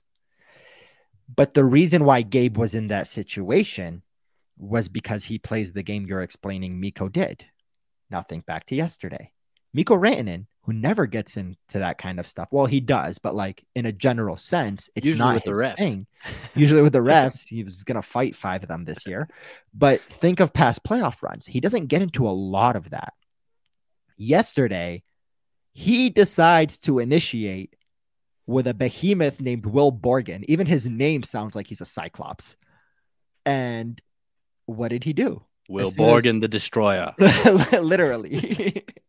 [1.35, 4.02] But the reason why Gabe was in that situation
[4.58, 7.44] was because he plays the game you're explaining Mikko did.
[8.11, 9.32] Now think back to yesterday.
[9.72, 12.48] Mikko Rantanen who never gets into that kind of stuff.
[12.53, 15.77] Well, he does, but like in a general sense, it's Usually not with the refs.
[15.77, 16.07] thing.
[16.55, 19.29] Usually with the refs, he was gonna fight five of them this year.
[19.75, 21.46] But think of past playoff runs.
[21.46, 23.12] He doesn't get into a lot of that.
[24.16, 25.03] Yesterday,
[25.72, 27.75] he decides to initiate
[28.46, 30.44] with a behemoth named Will Borgen.
[30.46, 32.57] Even his name sounds like he's a cyclops.
[33.44, 34.01] And
[34.66, 35.42] what did he do?
[35.68, 36.40] Will Borgen as...
[36.42, 37.14] the Destroyer.
[37.72, 38.85] Literally.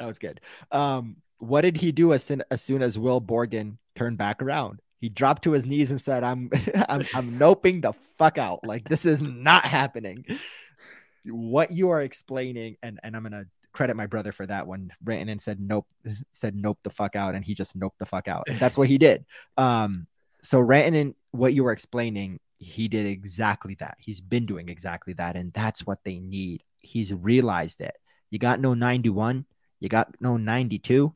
[0.00, 0.40] that was good.
[0.72, 4.80] Um, what did he do as soon, as soon as Will Borgen turned back around?
[4.98, 6.50] He dropped to his knees and said, "I'm,
[6.88, 8.60] I'm, I'm noping the fuck out.
[8.64, 10.24] Like this is not happening."
[11.26, 14.90] What you are explaining, and and I'm gonna credit my brother for that one.
[15.04, 15.86] Rantanen said nope,
[16.32, 18.44] said nope the fuck out, and he just nope the fuck out.
[18.58, 19.24] That's what he did.
[19.56, 20.06] Um,
[20.40, 23.96] so Rantanen, what you were explaining, he did exactly that.
[24.00, 26.62] He's been doing exactly that, and that's what they need.
[26.78, 27.94] He's realized it.
[28.30, 29.44] You got no 91,
[29.80, 31.12] you got no 92,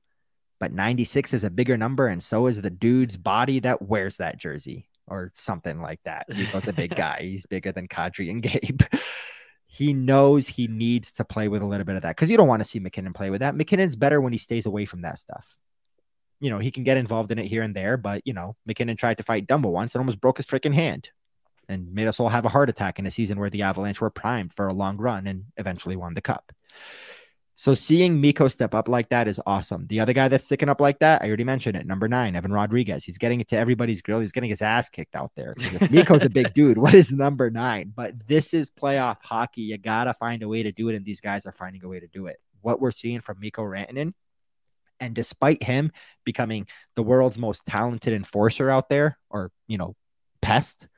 [0.59, 4.39] but 96 is a bigger number, and so is the dude's body that wears that
[4.39, 6.27] jersey or something like that.
[6.33, 7.21] He's a big guy.
[7.23, 8.83] He's bigger than Kadri and Gabe.
[9.67, 12.49] he knows he needs to play with a little bit of that because you don't
[12.49, 13.57] want to see MacKinnon play with that.
[13.57, 15.57] MacKinnon's better when he stays away from that stuff.
[16.41, 18.97] You know, he can get involved in it here and there, but you know, MacKinnon
[18.97, 21.11] tried to fight Dumba once and almost broke his freaking hand
[21.69, 24.11] and made us all have a heart attack in a season where the Avalanche were
[24.11, 26.53] primed for a long run and eventually won the cup.
[27.57, 29.87] So seeing Mikko step up like that is awesome.
[29.87, 32.53] The other guy that's sticking up like that, I already mentioned it, number nine, Evan
[32.53, 33.05] Rodriguez.
[33.05, 34.21] He's getting it to everybody's grill.
[34.21, 35.55] He's getting his ass kicked out there.
[35.59, 37.93] If Mikko's a big dude, what is number nine?
[37.95, 39.63] But this is playoff hockey.
[39.63, 42.01] You gotta find a way to do it, and these guys are finding a way
[42.01, 42.41] to do it.
[42.63, 44.15] What we're seeing from Mikko Rantanen,
[44.99, 45.93] and despite him
[46.25, 49.95] becoming the world's most talented enforcer out there, or you know,
[50.43, 50.89] pest,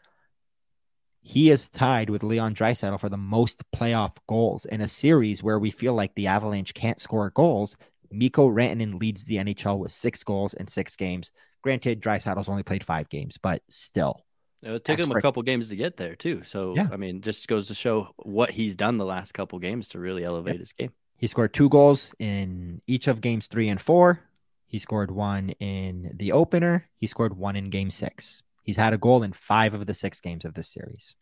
[1.26, 5.58] he is tied with Leon Draisaitl for the most playoff goals in a series where
[5.58, 7.76] we feel like the Avalanche can't score goals.
[8.12, 11.32] Mikko Rantanen leads the NHL with six goals in six games.
[11.62, 14.24] Granted, Draisaitl's only played five games, but still.
[14.62, 16.44] It took him a couple games to get there too.
[16.44, 16.86] So yeah.
[16.92, 20.24] I mean, just goes to show what he's done the last couple games to really
[20.24, 20.60] elevate yep.
[20.60, 20.92] his game.
[21.16, 24.20] He scored two goals in each of games three and four.
[24.68, 26.88] He scored one in the opener.
[26.98, 28.44] He scored one in game six.
[28.66, 31.14] He's had a goal in five of the six games of this series.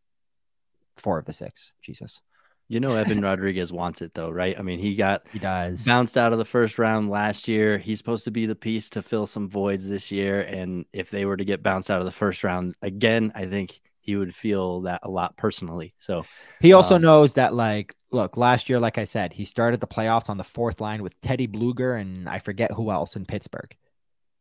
[0.96, 1.74] Four of the six.
[1.83, 2.22] Jesus.
[2.68, 4.59] You know, Evan Rodriguez wants it though, right?
[4.59, 7.76] I mean, he got he does bounced out of the first round last year.
[7.76, 10.40] He's supposed to be the piece to fill some voids this year.
[10.40, 13.78] And if they were to get bounced out of the first round again, I think
[14.00, 15.94] he would feel that a lot personally.
[15.98, 16.24] So
[16.61, 19.87] he also um, knows that, like, look, last year, like I said, he started the
[19.87, 23.74] playoffs on the fourth line with Teddy Bluger and I forget who else in Pittsburgh.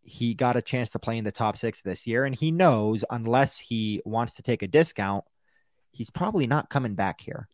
[0.04, 3.06] He got a chance to play in the top six this year, and he knows
[3.10, 5.24] unless he wants to take a discount,
[5.92, 7.48] he's probably not coming back here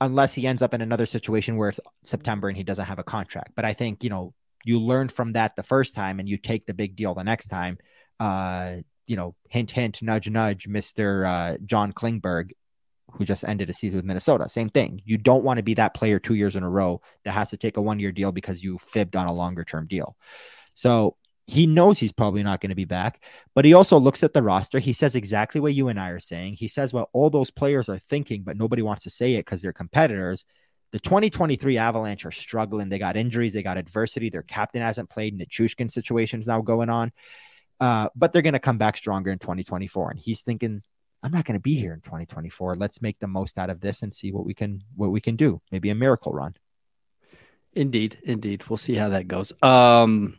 [0.00, 3.04] unless he ends up in another situation where it's September and he doesn't have a
[3.04, 3.52] contract.
[3.56, 6.66] But I think, you know, you learn from that the first time and you take
[6.66, 7.78] the big deal the next time.
[8.20, 8.76] Uh,
[9.06, 11.26] you know, hint, hint, nudge, nudge, Mr.
[11.26, 12.50] Uh, John Klingberg,
[13.12, 14.48] who just ended a season with Minnesota.
[14.48, 15.00] Same thing.
[15.04, 17.56] You don't want to be that player two years in a row that has to
[17.56, 20.16] take a one year deal because you fibbed on a longer term deal.
[20.74, 21.16] So
[21.46, 23.22] he knows he's probably not going to be back,
[23.54, 24.80] but he also looks at the roster.
[24.80, 26.54] He says exactly what you and I are saying.
[26.54, 29.62] He says what all those players are thinking, but nobody wants to say it because
[29.62, 30.44] they're competitors.
[30.90, 32.88] The 2023 Avalanche are struggling.
[32.88, 34.28] They got injuries, they got adversity.
[34.28, 35.38] Their captain hasn't played.
[35.38, 37.12] Nichushkin situation is now going on,
[37.80, 40.10] uh, but they're going to come back stronger in 2024.
[40.10, 40.82] And he's thinking,
[41.22, 42.76] I'm not going to be here in 2024.
[42.76, 45.36] Let's make the most out of this and see what we can what we can
[45.36, 45.60] do.
[45.70, 46.54] Maybe a miracle run.
[47.72, 48.64] Indeed, indeed.
[48.68, 49.52] We'll see how that goes.
[49.62, 50.38] Um,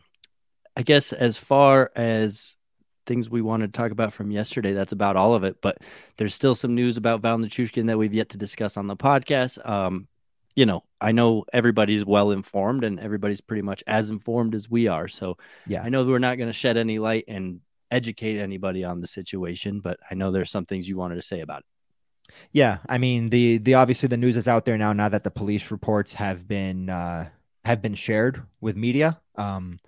[0.78, 2.56] I guess as far as
[3.04, 5.60] things we wanted to talk about from yesterday, that's about all of it.
[5.60, 5.78] But
[6.18, 9.68] there's still some news about Val Nichushkin that we've yet to discuss on the podcast.
[9.68, 10.06] Um,
[10.54, 14.86] you know, I know everybody's well informed and everybody's pretty much as informed as we
[14.86, 15.08] are.
[15.08, 15.36] So
[15.66, 17.60] yeah, I know we're not going to shed any light and
[17.90, 21.40] educate anybody on the situation, but I know there's some things you wanted to say
[21.40, 22.34] about it.
[22.52, 24.92] Yeah, I mean the the obviously the news is out there now.
[24.92, 27.30] Now that the police reports have been uh,
[27.64, 29.80] have been shared with media, um,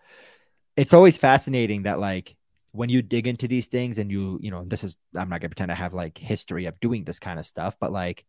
[0.80, 2.34] it's always fascinating that like
[2.72, 5.50] when you dig into these things and you you know this is i'm not gonna
[5.50, 8.24] pretend i have like history of doing this kind of stuff but like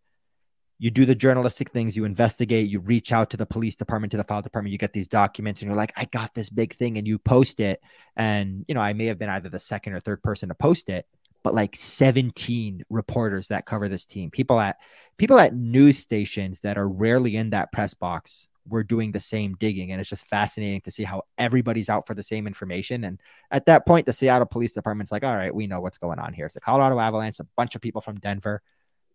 [0.80, 4.18] you do the journalistic things you investigate you reach out to the police department to
[4.18, 6.98] the file department you get these documents and you're like i got this big thing
[6.98, 7.82] and you post it.
[8.18, 10.90] And you know i may have been either the second or third person to post
[10.90, 11.06] it
[11.44, 14.78] but like 17 reporters that cover this team people at
[15.18, 19.56] people at news stations that are rarely in that press box we're doing the same
[19.56, 19.92] digging.
[19.92, 23.04] And it's just fascinating to see how everybody's out for the same information.
[23.04, 23.20] And
[23.50, 26.34] at that point, the Seattle Police Department's like, all right, we know what's going on
[26.34, 26.46] here.
[26.46, 28.62] It's the Colorado Avalanche, a bunch of people from Denver.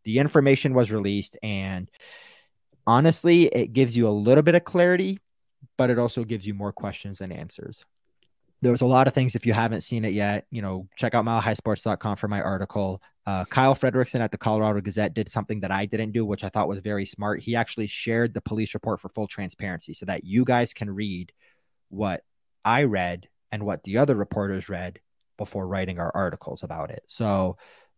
[0.05, 1.37] The information was released.
[1.43, 1.91] And
[2.87, 5.21] honestly, it gives you a little bit of clarity,
[5.77, 7.85] but it also gives you more questions than answers.
[8.63, 9.37] There's a lot of things.
[9.37, 13.03] If you haven't seen it yet, you know, check out milehighsports.com for my article.
[13.27, 16.49] Uh, Kyle Fredrickson at the Colorado Gazette did something that I didn't do, which I
[16.49, 17.41] thought was very smart.
[17.41, 21.33] He actually shared the police report for full transparency so that you guys can read
[21.89, 22.23] what
[22.65, 25.01] I read and what the other reporters read
[25.37, 27.03] before writing our articles about it.
[27.07, 27.57] So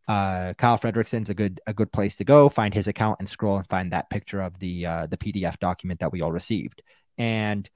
[0.08, 2.48] uh, Kyle Fredrickson's a good a good place to go.
[2.48, 6.00] Find his account and scroll and find that picture of the uh, the PDF document
[6.00, 6.82] that we all received.
[7.18, 7.68] And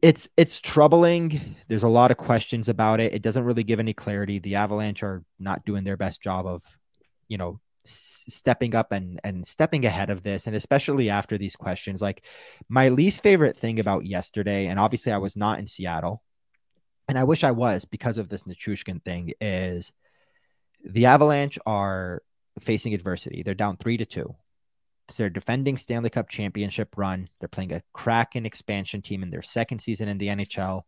[0.00, 1.56] it's it's troubling.
[1.68, 3.14] There's a lot of questions about it.
[3.14, 4.38] It doesn't really give any clarity.
[4.38, 6.62] The Avalanche are not doing their best job of,
[7.28, 11.56] you know, s- stepping up and and stepping ahead of this, and especially after these
[11.56, 12.00] questions.
[12.00, 12.24] Like
[12.68, 16.22] my least favorite thing about yesterday, and obviously I was not in Seattle,
[17.08, 19.32] and I wish I was because of this Nichushkin thing.
[19.40, 19.92] Is
[20.84, 22.22] the Avalanche are
[22.60, 23.42] facing adversity.
[23.42, 24.34] They're down three to two.
[25.08, 27.30] It's their defending Stanley Cup championship run.
[27.40, 30.82] They're playing a Kraken expansion team in their second season in the NHL,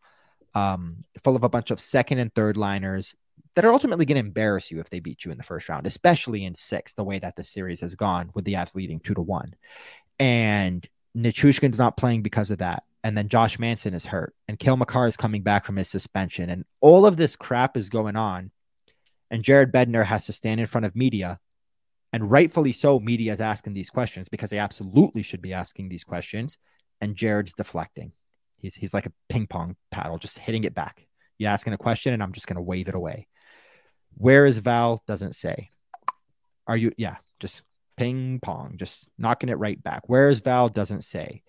[0.55, 3.15] um, full of a bunch of second and third liners
[3.55, 5.87] that are ultimately going to embarrass you if they beat you in the first round,
[5.87, 9.15] especially in six, the way that the series has gone with the Avs leading two
[9.15, 9.55] to one.
[10.19, 12.85] And Nichushkin's not playing because of that.
[13.03, 16.51] And then Josh Manson is hurt, and Cale Makar is coming back from his suspension.
[16.51, 18.51] And all of this crap is going on.
[19.31, 21.41] And Jared Bednar has to stand in front of media
[22.13, 26.05] and rightfully so, media is asking these questions because they absolutely should be asking these
[26.05, 26.59] questions.
[27.01, 28.13] And Jared's deflecting.
[28.59, 31.07] He's he's like a ping pong paddle, just hitting it back.
[31.39, 33.27] You asking a question, and I'm just gonna wave it away.
[34.15, 35.03] Where is Val?
[35.07, 35.71] Doesn't say.
[36.67, 36.93] Are you?
[36.99, 37.63] Yeah, just
[37.97, 40.09] ping pong, just knocking it right back.
[40.09, 40.69] Where is Val?
[40.69, 41.43] Doesn't say.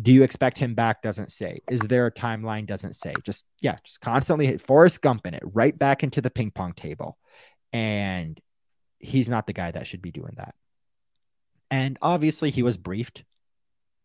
[0.00, 1.02] Do you expect him back?
[1.02, 1.60] Doesn't say.
[1.70, 2.66] Is there a timeline?
[2.66, 3.14] Doesn't say.
[3.22, 6.72] Just yeah, just constantly hit Forrest Gump in it right back into the ping pong
[6.72, 7.16] table.
[7.72, 8.38] And
[9.04, 10.54] he's not the guy that should be doing that.
[11.70, 13.24] And obviously, he was briefed.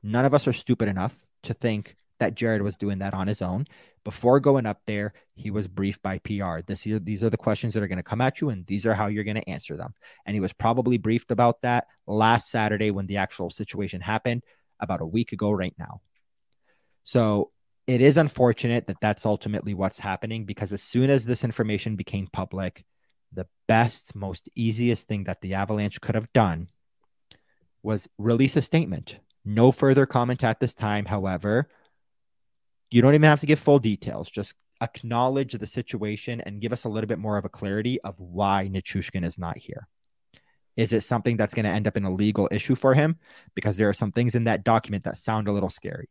[0.03, 3.41] None of us are stupid enough to think that Jared was doing that on his
[3.41, 3.65] own.
[4.03, 6.59] Before going up there, he was briefed by PR.
[6.65, 8.93] This these are the questions that are going to come at you, and these are
[8.93, 9.93] how you're going to answer them.
[10.25, 14.43] And he was probably briefed about that last Saturday when the actual situation happened,
[14.79, 16.01] about a week ago, right now.
[17.03, 17.51] So
[17.87, 22.27] it is unfortunate that that's ultimately what's happening because as soon as this information became
[22.31, 22.85] public,
[23.33, 26.69] the best, most easiest thing that the Avalanche could have done
[27.83, 29.17] was release a statement.
[29.45, 31.05] No further comment at this time.
[31.05, 31.69] However,
[32.91, 34.29] you don't even have to give full details.
[34.29, 38.19] Just acknowledge the situation and give us a little bit more of a clarity of
[38.19, 39.87] why Nichushkin is not here.
[40.77, 43.17] Is it something that's going to end up in a legal issue for him?
[43.53, 46.09] Because there are some things in that document that sound a little scary.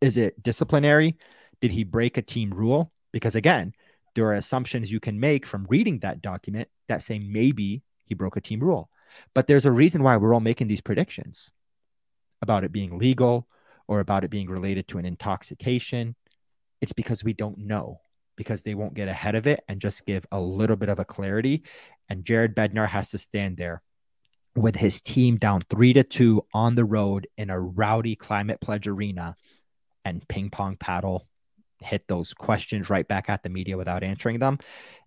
[0.00, 1.16] Is it disciplinary?
[1.60, 2.92] Did he break a team rule?
[3.12, 3.72] Because again,
[4.14, 8.36] there are assumptions you can make from reading that document that say maybe he broke
[8.36, 8.90] a team rule.
[9.34, 11.50] But there's a reason why we're all making these predictions
[12.42, 13.46] about it being legal
[13.86, 16.14] or about it being related to an intoxication.
[16.80, 18.00] It's because we don't know,
[18.36, 21.04] because they won't get ahead of it and just give a little bit of a
[21.04, 21.64] clarity.
[22.08, 23.82] And Jared Bednar has to stand there
[24.56, 28.88] with his team down three to two on the road in a rowdy climate pledge
[28.88, 29.36] arena
[30.04, 31.28] and ping pong paddle
[31.80, 34.58] hit those questions right back at the media without answering them.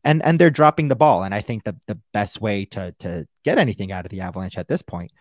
[0.03, 1.23] And and they're dropping the ball.
[1.23, 4.57] And i think the the best way to to get anything out of the avalanche
[4.57, 5.11] at this point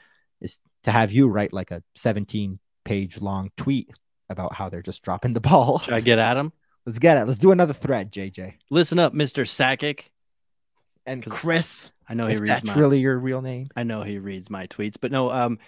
[0.41, 3.91] is to have you write like a 17 page long tweet
[4.29, 5.79] about how they're just dropping the ball.
[5.79, 6.53] Should i get at him
[6.87, 7.27] let's get it.
[7.27, 10.05] Let's do another thread jj listen up mr sakic.
[11.07, 13.69] And chris i know he reads that's my, really your real name.
[13.77, 14.97] I know he reads my tweets.
[15.01, 15.59] But no um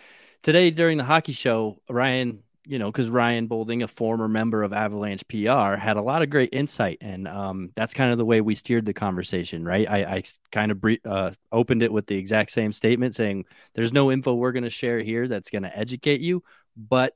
[0.42, 4.72] today during the hockey show ryan you know, because Ryan Boulding, a former member of
[4.72, 8.40] Avalanche PR, had a lot of great insight, and um, that's kind of the way
[8.40, 9.88] we steered the conversation, right?
[9.88, 13.44] I, I kind of bre- uh, opened it with the exact same statement, saying,
[13.74, 16.42] "There's no info we're going to share here that's going to educate you,
[16.76, 17.14] but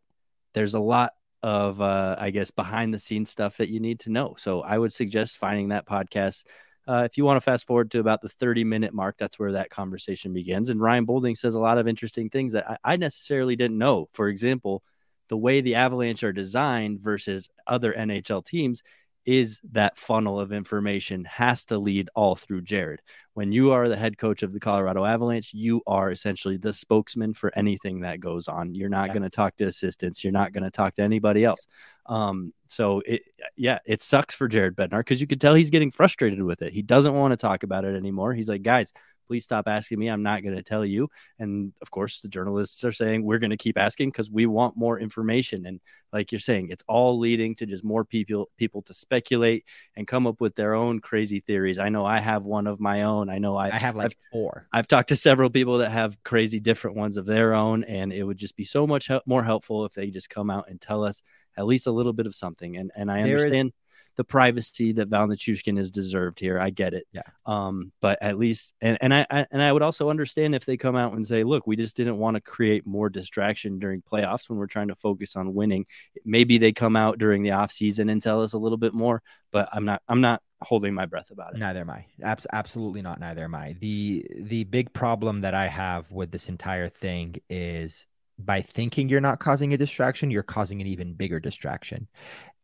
[0.52, 4.10] there's a lot of, uh, I guess, behind the scenes stuff that you need to
[4.10, 6.44] know." So I would suggest finding that podcast.
[6.86, 9.52] Uh, if you want to fast forward to about the 30 minute mark, that's where
[9.52, 10.68] that conversation begins.
[10.68, 14.08] And Ryan Boulding says a lot of interesting things that I, I necessarily didn't know.
[14.12, 14.82] For example,
[15.28, 18.82] the way the Avalanche are designed versus other NHL teams
[19.28, 23.02] is that funnel of information has to lead all through Jared.
[23.34, 27.34] When you are the head coach of the Colorado Avalanche, you are essentially the spokesman
[27.34, 28.74] for anything that goes on.
[28.74, 29.12] You're not yeah.
[29.12, 30.24] going to talk to assistants.
[30.24, 31.66] You're not going to talk to anybody else.
[32.06, 33.20] Um, so it,
[33.54, 36.72] yeah, it sucks for Jared Bednar because you could tell he's getting frustrated with it.
[36.72, 38.32] He doesn't want to talk about it anymore.
[38.32, 38.94] He's like, guys,
[39.28, 40.08] please stop asking me.
[40.08, 41.08] I'm not going to tell you.
[41.38, 44.76] And of course, the journalists are saying we're going to keep asking because we want
[44.76, 45.66] more information.
[45.66, 45.80] And
[46.12, 49.64] like you're saying, it's all leading to just more people people to speculate
[49.94, 51.78] and come up with their own crazy theories.
[51.78, 53.28] I know I have one of my own.
[53.28, 54.66] I know I, I have like I've, four.
[54.72, 58.24] I've talked to several people that have crazy different ones of their own, and it
[58.24, 61.22] would just be so much more helpful if they just come out and tell us
[61.56, 62.76] at least a little bit of something.
[62.76, 63.68] And and I understand.
[63.68, 63.74] Is-
[64.18, 66.58] the privacy that Val Nichushkin is deserved here.
[66.58, 67.06] I get it.
[67.12, 67.22] Yeah.
[67.46, 70.76] Um, but at least, and, and I, I, and I would also understand if they
[70.76, 74.50] come out and say, look, we just didn't want to create more distraction during playoffs
[74.50, 75.86] when we're trying to focus on winning.
[76.24, 79.22] Maybe they come out during the off season and tell us a little bit more,
[79.52, 81.60] but I'm not, I'm not holding my breath about it.
[81.60, 82.06] Neither am I.
[82.20, 83.20] Abs- absolutely not.
[83.20, 83.76] Neither am I.
[83.78, 88.04] The, the big problem that I have with this entire thing is
[88.38, 92.08] by thinking you're not causing a distraction, you're causing an even bigger distraction.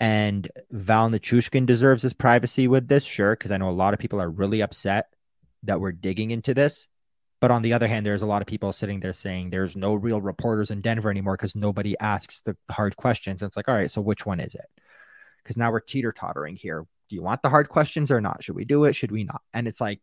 [0.00, 4.00] And Val Nichushkin deserves his privacy with this, sure, because I know a lot of
[4.00, 5.08] people are really upset
[5.64, 6.88] that we're digging into this.
[7.40, 9.94] But on the other hand, there's a lot of people sitting there saying there's no
[9.94, 13.42] real reporters in Denver anymore because nobody asks the hard questions.
[13.42, 14.66] And it's like, all right, so which one is it?
[15.42, 16.86] Because now we're teeter tottering here.
[17.10, 18.42] Do you want the hard questions or not?
[18.42, 18.94] Should we do it?
[18.94, 19.42] Should we not?
[19.52, 20.00] And it's like,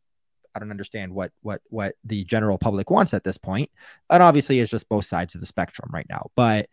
[0.53, 3.69] I don't understand what what what the general public wants at this point.
[4.09, 6.29] And obviously, it's just both sides of the spectrum right now.
[6.35, 6.69] But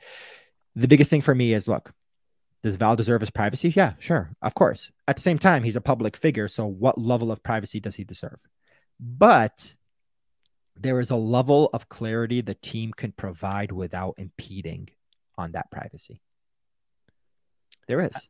[0.74, 1.92] the biggest thing for me is look,
[2.62, 3.72] does Val deserve his privacy?
[3.74, 4.90] Yeah, sure, of course.
[5.06, 8.04] At the same time, he's a public figure, so what level of privacy does he
[8.04, 8.38] deserve?
[9.00, 9.74] But
[10.76, 14.88] there is a level of clarity the team can provide without impeding
[15.36, 16.20] on that privacy.
[17.86, 18.28] There is.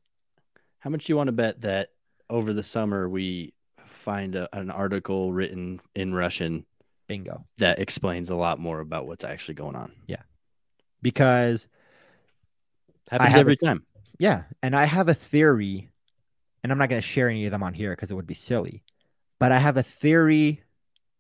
[0.78, 1.88] How much do you want to bet that
[2.30, 3.54] over the summer we
[4.08, 6.64] find a, an article written in Russian.
[7.08, 7.44] Bingo.
[7.58, 9.92] That explains a lot more about what's actually going on.
[10.06, 10.22] Yeah.
[11.02, 11.68] Because
[13.10, 13.82] happens every time.
[14.18, 14.44] Yeah.
[14.62, 15.90] And I have a theory,
[16.62, 18.32] and I'm not going to share any of them on here because it would be
[18.32, 18.82] silly,
[19.38, 20.62] but I have a theory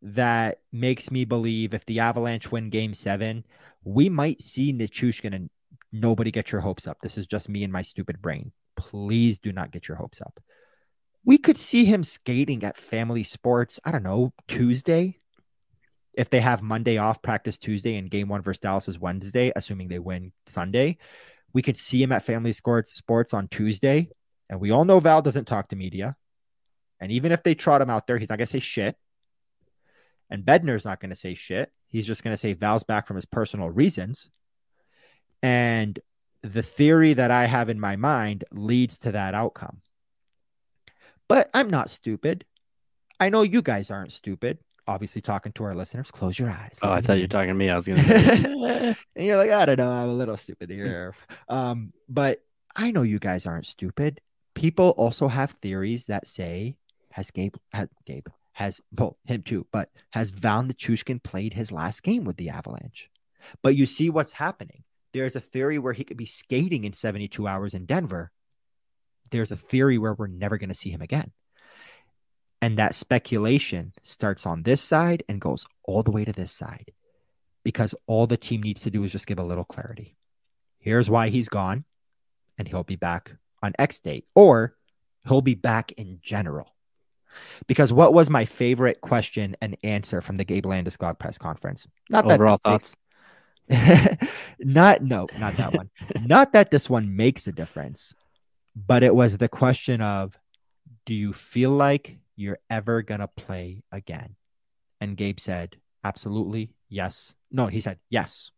[0.00, 3.44] that makes me believe if the Avalanche win game seven,
[3.84, 5.50] we might see Nichushkin and
[5.92, 7.00] nobody get your hopes up.
[7.00, 8.50] This is just me and my stupid brain.
[8.76, 10.40] Please do not get your hopes up
[11.28, 15.18] we could see him skating at family sports, I don't know, Tuesday.
[16.14, 19.88] If they have Monday off, practice Tuesday, and game one versus Dallas is Wednesday, assuming
[19.88, 20.96] they win Sunday,
[21.52, 24.08] We could see him at Family Sports Sports on Tuesday,
[24.48, 26.16] and we all know Val doesn't talk to media.
[26.98, 28.96] And even if they trot him out there, he's not gonna say shit.
[30.30, 31.70] And Bednar's not gonna say shit.
[31.88, 34.30] He's just gonna say Val's back from his personal reasons.
[35.42, 35.98] And
[36.42, 39.82] the theory that I have in my mind leads to that outcome.
[41.28, 42.44] But I'm not stupid.
[43.20, 44.58] I know you guys aren't stupid.
[44.86, 46.74] Obviously, talking to our listeners, close your eyes.
[46.80, 47.68] Oh, I thought you were talking to me.
[47.68, 48.96] I was going to say.
[49.16, 49.90] and you're like, I don't know.
[49.90, 51.14] I'm a little stupid here.
[51.48, 52.40] um, but
[52.74, 54.20] I know you guys aren't stupid.
[54.54, 56.76] People also have theories that say,
[57.12, 62.02] has Gabe, has Gabe, has, well, him too, but has Val Nichushkin played his last
[62.02, 63.10] game with the Avalanche?
[63.62, 64.84] But you see what's happening.
[65.12, 68.30] There's a theory where he could be skating in 72 hours in Denver.
[69.30, 71.32] There's a theory where we're never going to see him again.
[72.60, 76.92] And that speculation starts on this side and goes all the way to this side
[77.62, 80.16] because all the team needs to do is just give a little clarity.
[80.78, 81.84] Here's why he's gone,
[82.56, 84.74] and he'll be back on X date, or
[85.26, 86.74] he'll be back in general.
[87.66, 91.86] Because what was my favorite question and answer from the Gabe Landeskog press conference?
[92.08, 92.96] Not overall thoughts.
[94.58, 95.90] not no, not that one.
[96.24, 98.14] not that this one makes a difference,
[98.86, 100.38] but it was the question of,
[101.04, 104.36] do you feel like you're ever going to play again?
[105.00, 106.70] And Gabe said, absolutely.
[106.88, 107.34] Yes.
[107.50, 108.50] No, he said, yes.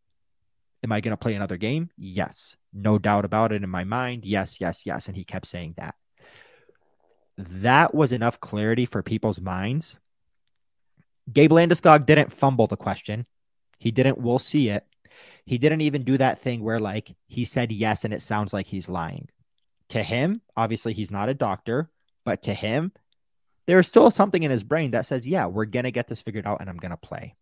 [0.83, 1.91] Am I going to play another game?
[1.97, 2.57] Yes.
[2.73, 4.25] No doubt about it in my mind.
[4.25, 5.07] Yes, yes, yes.
[5.07, 5.95] And he kept saying that.
[7.37, 9.99] That was enough clarity for people's minds.
[11.33, 13.27] Gabe Landeskog didn't fumble the question.
[13.79, 14.85] He didn't, we'll see it.
[15.47, 18.67] He didn't even do that thing where, like, he said yes and it sounds like
[18.67, 19.29] he's lying.
[19.91, 21.91] To him, obviously, he's not a doctor,
[22.25, 22.93] but to him,
[23.67, 26.47] there's still something in his brain that says, yeah, we're going to get this figured
[26.47, 27.37] out and I'm going to play.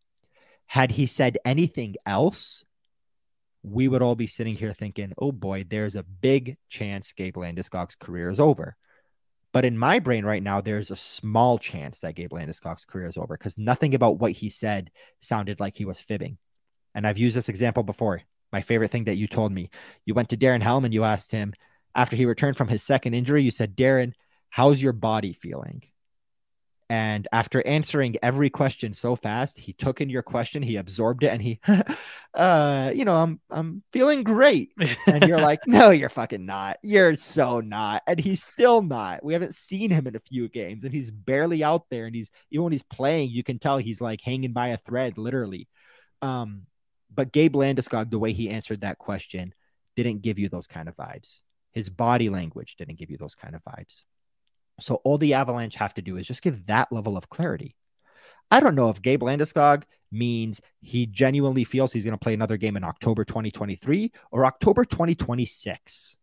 [0.67, 2.65] Had he said anything else,
[3.63, 7.95] we would all be sitting here thinking, oh boy, there's a big chance Gabe Landeskog's
[7.95, 8.77] career is over.
[9.53, 13.17] But in my brain right now, there's a small chance that Gabe Landeskog's career is
[13.17, 14.91] over because nothing about what he said
[15.21, 16.39] sounded like he was fibbing.
[16.95, 18.23] And I've used this example before.
[18.53, 19.71] My favorite thing that you told me,
[20.05, 21.55] you went to Darren Helm and you asked him
[21.99, 24.13] after he returned from his second injury, you said, Darren,
[24.51, 25.83] how's your body feeling?
[26.89, 31.33] And after answering every question so fast, he took in your question, he absorbed it,
[31.33, 31.61] and he,
[32.35, 34.71] uh, you know, I'm I'm feeling great.
[35.09, 36.79] And you're like, no, you're fucking not.
[36.85, 38.05] You're so not.
[38.07, 39.25] And he's still not.
[39.25, 42.07] We haven't seen him in a few games, and he's barely out there.
[42.07, 45.19] And he's even when he's playing, you can tell he's like hanging by a thread,
[45.19, 45.67] literally.
[46.23, 46.63] Um,
[47.13, 49.53] but Gabe Landeskog, the way he answered that question,
[49.97, 51.41] didn't give you those kind of vibes.
[51.73, 54.03] His body language didn't give you those kind of vibes.
[54.81, 57.75] So all the Avalanche have to do is just give that level of clarity.
[58.51, 62.57] I don't know if Gabe Landeskog means he genuinely feels he's going to play another
[62.57, 66.17] game in October 2023 or October 2026.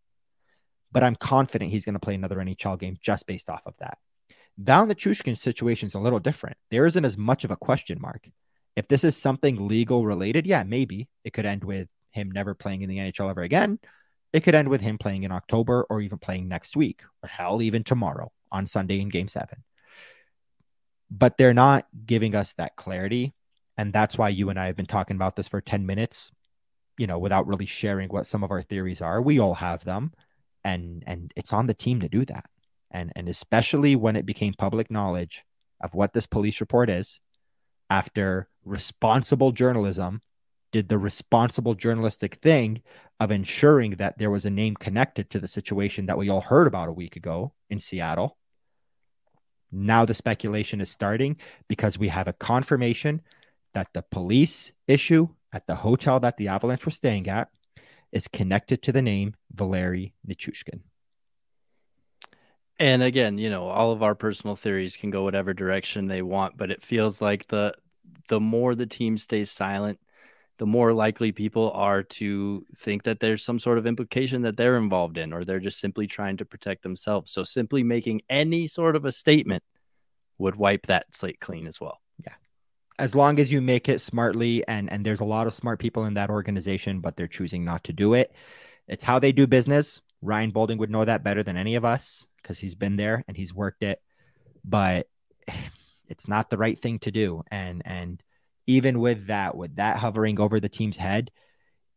[0.92, 3.98] But I'm confident he's going to play another NHL game just based off of that.
[4.58, 6.58] Val Nichushkin's situation is a little different.
[6.72, 8.28] There isn't as much of a question mark.
[8.76, 12.82] If this is something legal related, yeah, maybe it could end with him never playing
[12.82, 13.80] in the NHL ever again.
[14.36, 17.62] It could end with him playing in October or even playing next week or hell,
[17.62, 19.64] even tomorrow on Sunday in game seven.
[21.10, 23.34] But they're not giving us that clarity.
[23.78, 26.34] And that's why you and I have been talking about this for 10 minutes,
[26.98, 29.22] you know, without really sharing what some of our theories are.
[29.22, 30.12] We all have them.
[30.66, 32.50] And and it's on the team to do that.
[32.92, 35.46] And and especially when it became public knowledge
[35.82, 37.22] of what this police report is,
[37.90, 40.22] after responsible journalism
[40.76, 42.82] did the responsible journalistic thing
[43.20, 46.68] of ensuring that there was a name connected to the situation that we all heard
[46.68, 48.38] about a week ago in Seattle.
[49.72, 51.38] Now the speculation is starting
[51.68, 53.22] because we have a confirmation
[53.74, 57.50] that the police issue at the hotel that the Avalanche were staying at
[58.12, 60.82] is connected to the name Valeri Nichushkin.
[62.78, 66.58] And again, you know, all of our personal theories can go whatever direction they want,
[66.58, 67.74] but it feels like the
[68.28, 70.00] the more the team stays silent,
[70.58, 74.78] the more likely people are to think that there's some sort of implication that they're
[74.78, 77.32] involved in, or they're just simply trying to protect themselves.
[77.32, 79.64] So simply making any sort of a statement
[80.38, 82.00] would wipe that slate clean as well.
[82.24, 82.34] Yeah.
[83.00, 86.06] As long as you make it smartly and and there's a lot of smart people
[86.06, 88.32] in that organization, but they're choosing not to do it.
[88.88, 90.02] It's how they do business.
[90.22, 93.36] Ryan Boulding would know that better than any of us because he's been there and
[93.36, 94.02] he's worked it.
[94.64, 95.08] But
[96.08, 97.44] it's not the right thing to do.
[97.52, 98.24] And and
[98.68, 101.32] even with that, with that hovering over the team's head,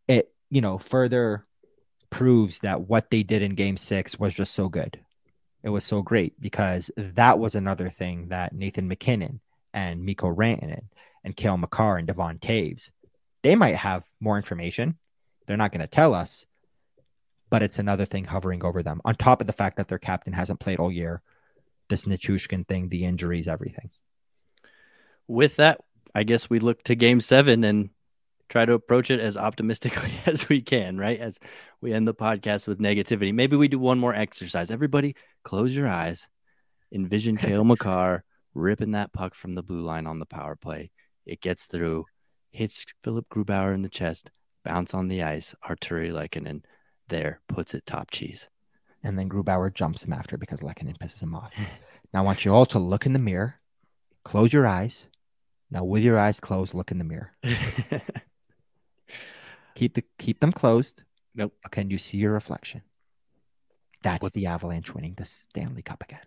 [0.07, 1.47] it, you know, further
[2.11, 4.99] proves that what they did in game six was just so good.
[5.63, 9.41] It was so great because that was another thing that Nathan MacKinnon
[9.75, 10.85] and Mikko Rantanen
[11.25, 12.91] and Cale Makar and Devon Toews,
[13.43, 14.97] they might have more information.
[15.47, 16.47] They're not going to tell us,
[17.51, 19.01] but it's another thing hovering over them.
[19.05, 21.23] On top of the fact that their captain hasn't played all year,
[21.89, 23.91] this Nichushkin thing, the injuries, everything.
[25.27, 25.81] With that,
[26.15, 27.91] I guess we look to game seven and
[28.49, 31.19] try to approach it as optimistically as we can, right?
[31.19, 31.39] As
[31.81, 33.33] we end the podcast with negativity.
[33.33, 34.71] Maybe we do one more exercise.
[34.71, 36.29] Everybody, close your eyes.
[36.93, 40.91] Envision Cale Makar ripping that puck from the blue line on the power play.
[41.27, 42.07] It gets through,
[42.51, 44.31] hits Philipp Grubauer in the chest,
[44.65, 45.55] bounce on the ice.
[45.69, 46.63] Artturi Lehkonen
[47.09, 48.49] there puts it top cheese.
[49.05, 51.55] And then Grubauer jumps him after because Lehkonen pisses him off.
[52.13, 53.61] now I want you all to look in the mirror,
[54.25, 55.09] close your eyes.
[55.71, 57.33] Now with your eyes closed, look in the mirror.
[59.75, 61.03] keep the keep them closed.
[61.35, 61.53] Nope.
[61.71, 62.83] Can you see your reflection?
[64.03, 64.33] That's what?
[64.33, 66.25] the Avalanche winning the Stanley Cup again,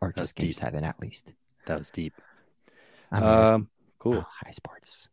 [0.00, 0.56] or just game deep.
[0.56, 1.32] seven at least.
[1.66, 2.14] That was deep.
[3.12, 4.18] um, cool.
[4.18, 5.08] Oh, high sports.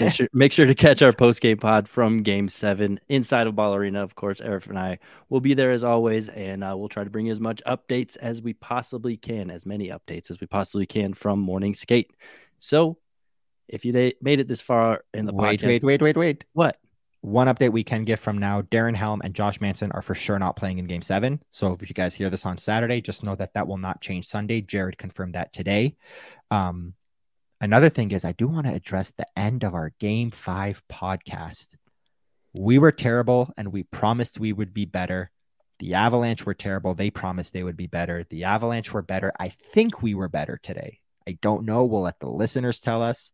[0.00, 3.56] Make, sure, make sure to catch our post game pod from Game Seven inside of
[3.56, 4.02] Ball Arena.
[4.02, 7.10] Of course, Aarif and I will be there as always, and uh, we'll try to
[7.10, 10.86] bring you as much updates as we possibly can, as many updates as we possibly
[10.86, 12.10] can from morning skate.
[12.58, 12.98] So,
[13.68, 16.78] if you made it this far in the wait, podcast, wait, wait, wait, wait, what?
[17.20, 20.38] One update we can get from now: Darren Helm and Josh Manson are for sure
[20.38, 21.42] not playing in Game Seven.
[21.50, 24.28] So, if you guys hear this on Saturday, just know that that will not change
[24.28, 24.60] Sunday.
[24.60, 25.96] Jared confirmed that today.
[26.50, 26.94] Um,
[27.60, 31.74] Another thing is, I do want to address the end of our game five podcast.
[32.54, 35.30] We were terrible and we promised we would be better.
[35.80, 36.94] The Avalanche were terrible.
[36.94, 38.24] They promised they would be better.
[38.30, 39.32] The Avalanche were better.
[39.38, 41.00] I think we were better today.
[41.26, 41.84] I don't know.
[41.84, 43.32] We'll let the listeners tell us,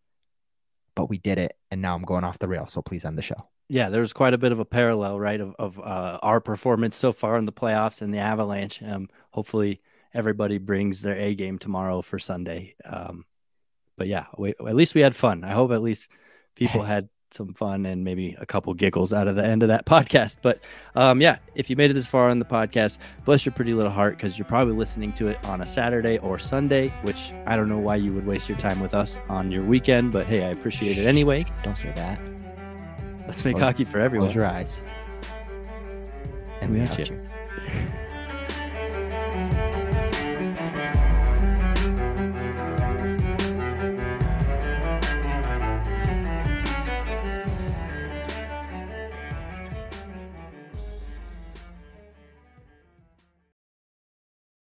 [0.95, 1.57] but we did it.
[1.71, 2.67] And now I'm going off the rail.
[2.67, 3.49] So please end the show.
[3.69, 7.13] Yeah, there's quite a bit of a parallel, right, of, of uh, our performance so
[7.13, 8.83] far in the playoffs and the Avalanche.
[8.83, 9.81] Um, hopefully,
[10.13, 12.75] everybody brings their A game tomorrow for Sunday.
[12.85, 13.25] Um,
[13.97, 15.45] but yeah, we, at least we had fun.
[15.45, 16.11] I hope at least
[16.55, 19.87] people had some fun and maybe a couple giggles out of the end of that
[19.87, 20.39] podcast.
[20.41, 20.61] But
[20.95, 23.93] um, yeah, if you made it this far on the podcast, bless your pretty little
[23.93, 27.69] heart because you're probably listening to it on a Saturday or Sunday, which I don't
[27.69, 30.49] know why you would waste your time with us on your weekend, but hey, I
[30.51, 31.45] appreciate it anyway.
[31.63, 32.23] Don't say that.
[33.27, 34.29] Let's make close, hockey for everyone.
[34.29, 34.83] Close your eyes.
[36.61, 37.17] And we got you.
[37.17, 37.34] you.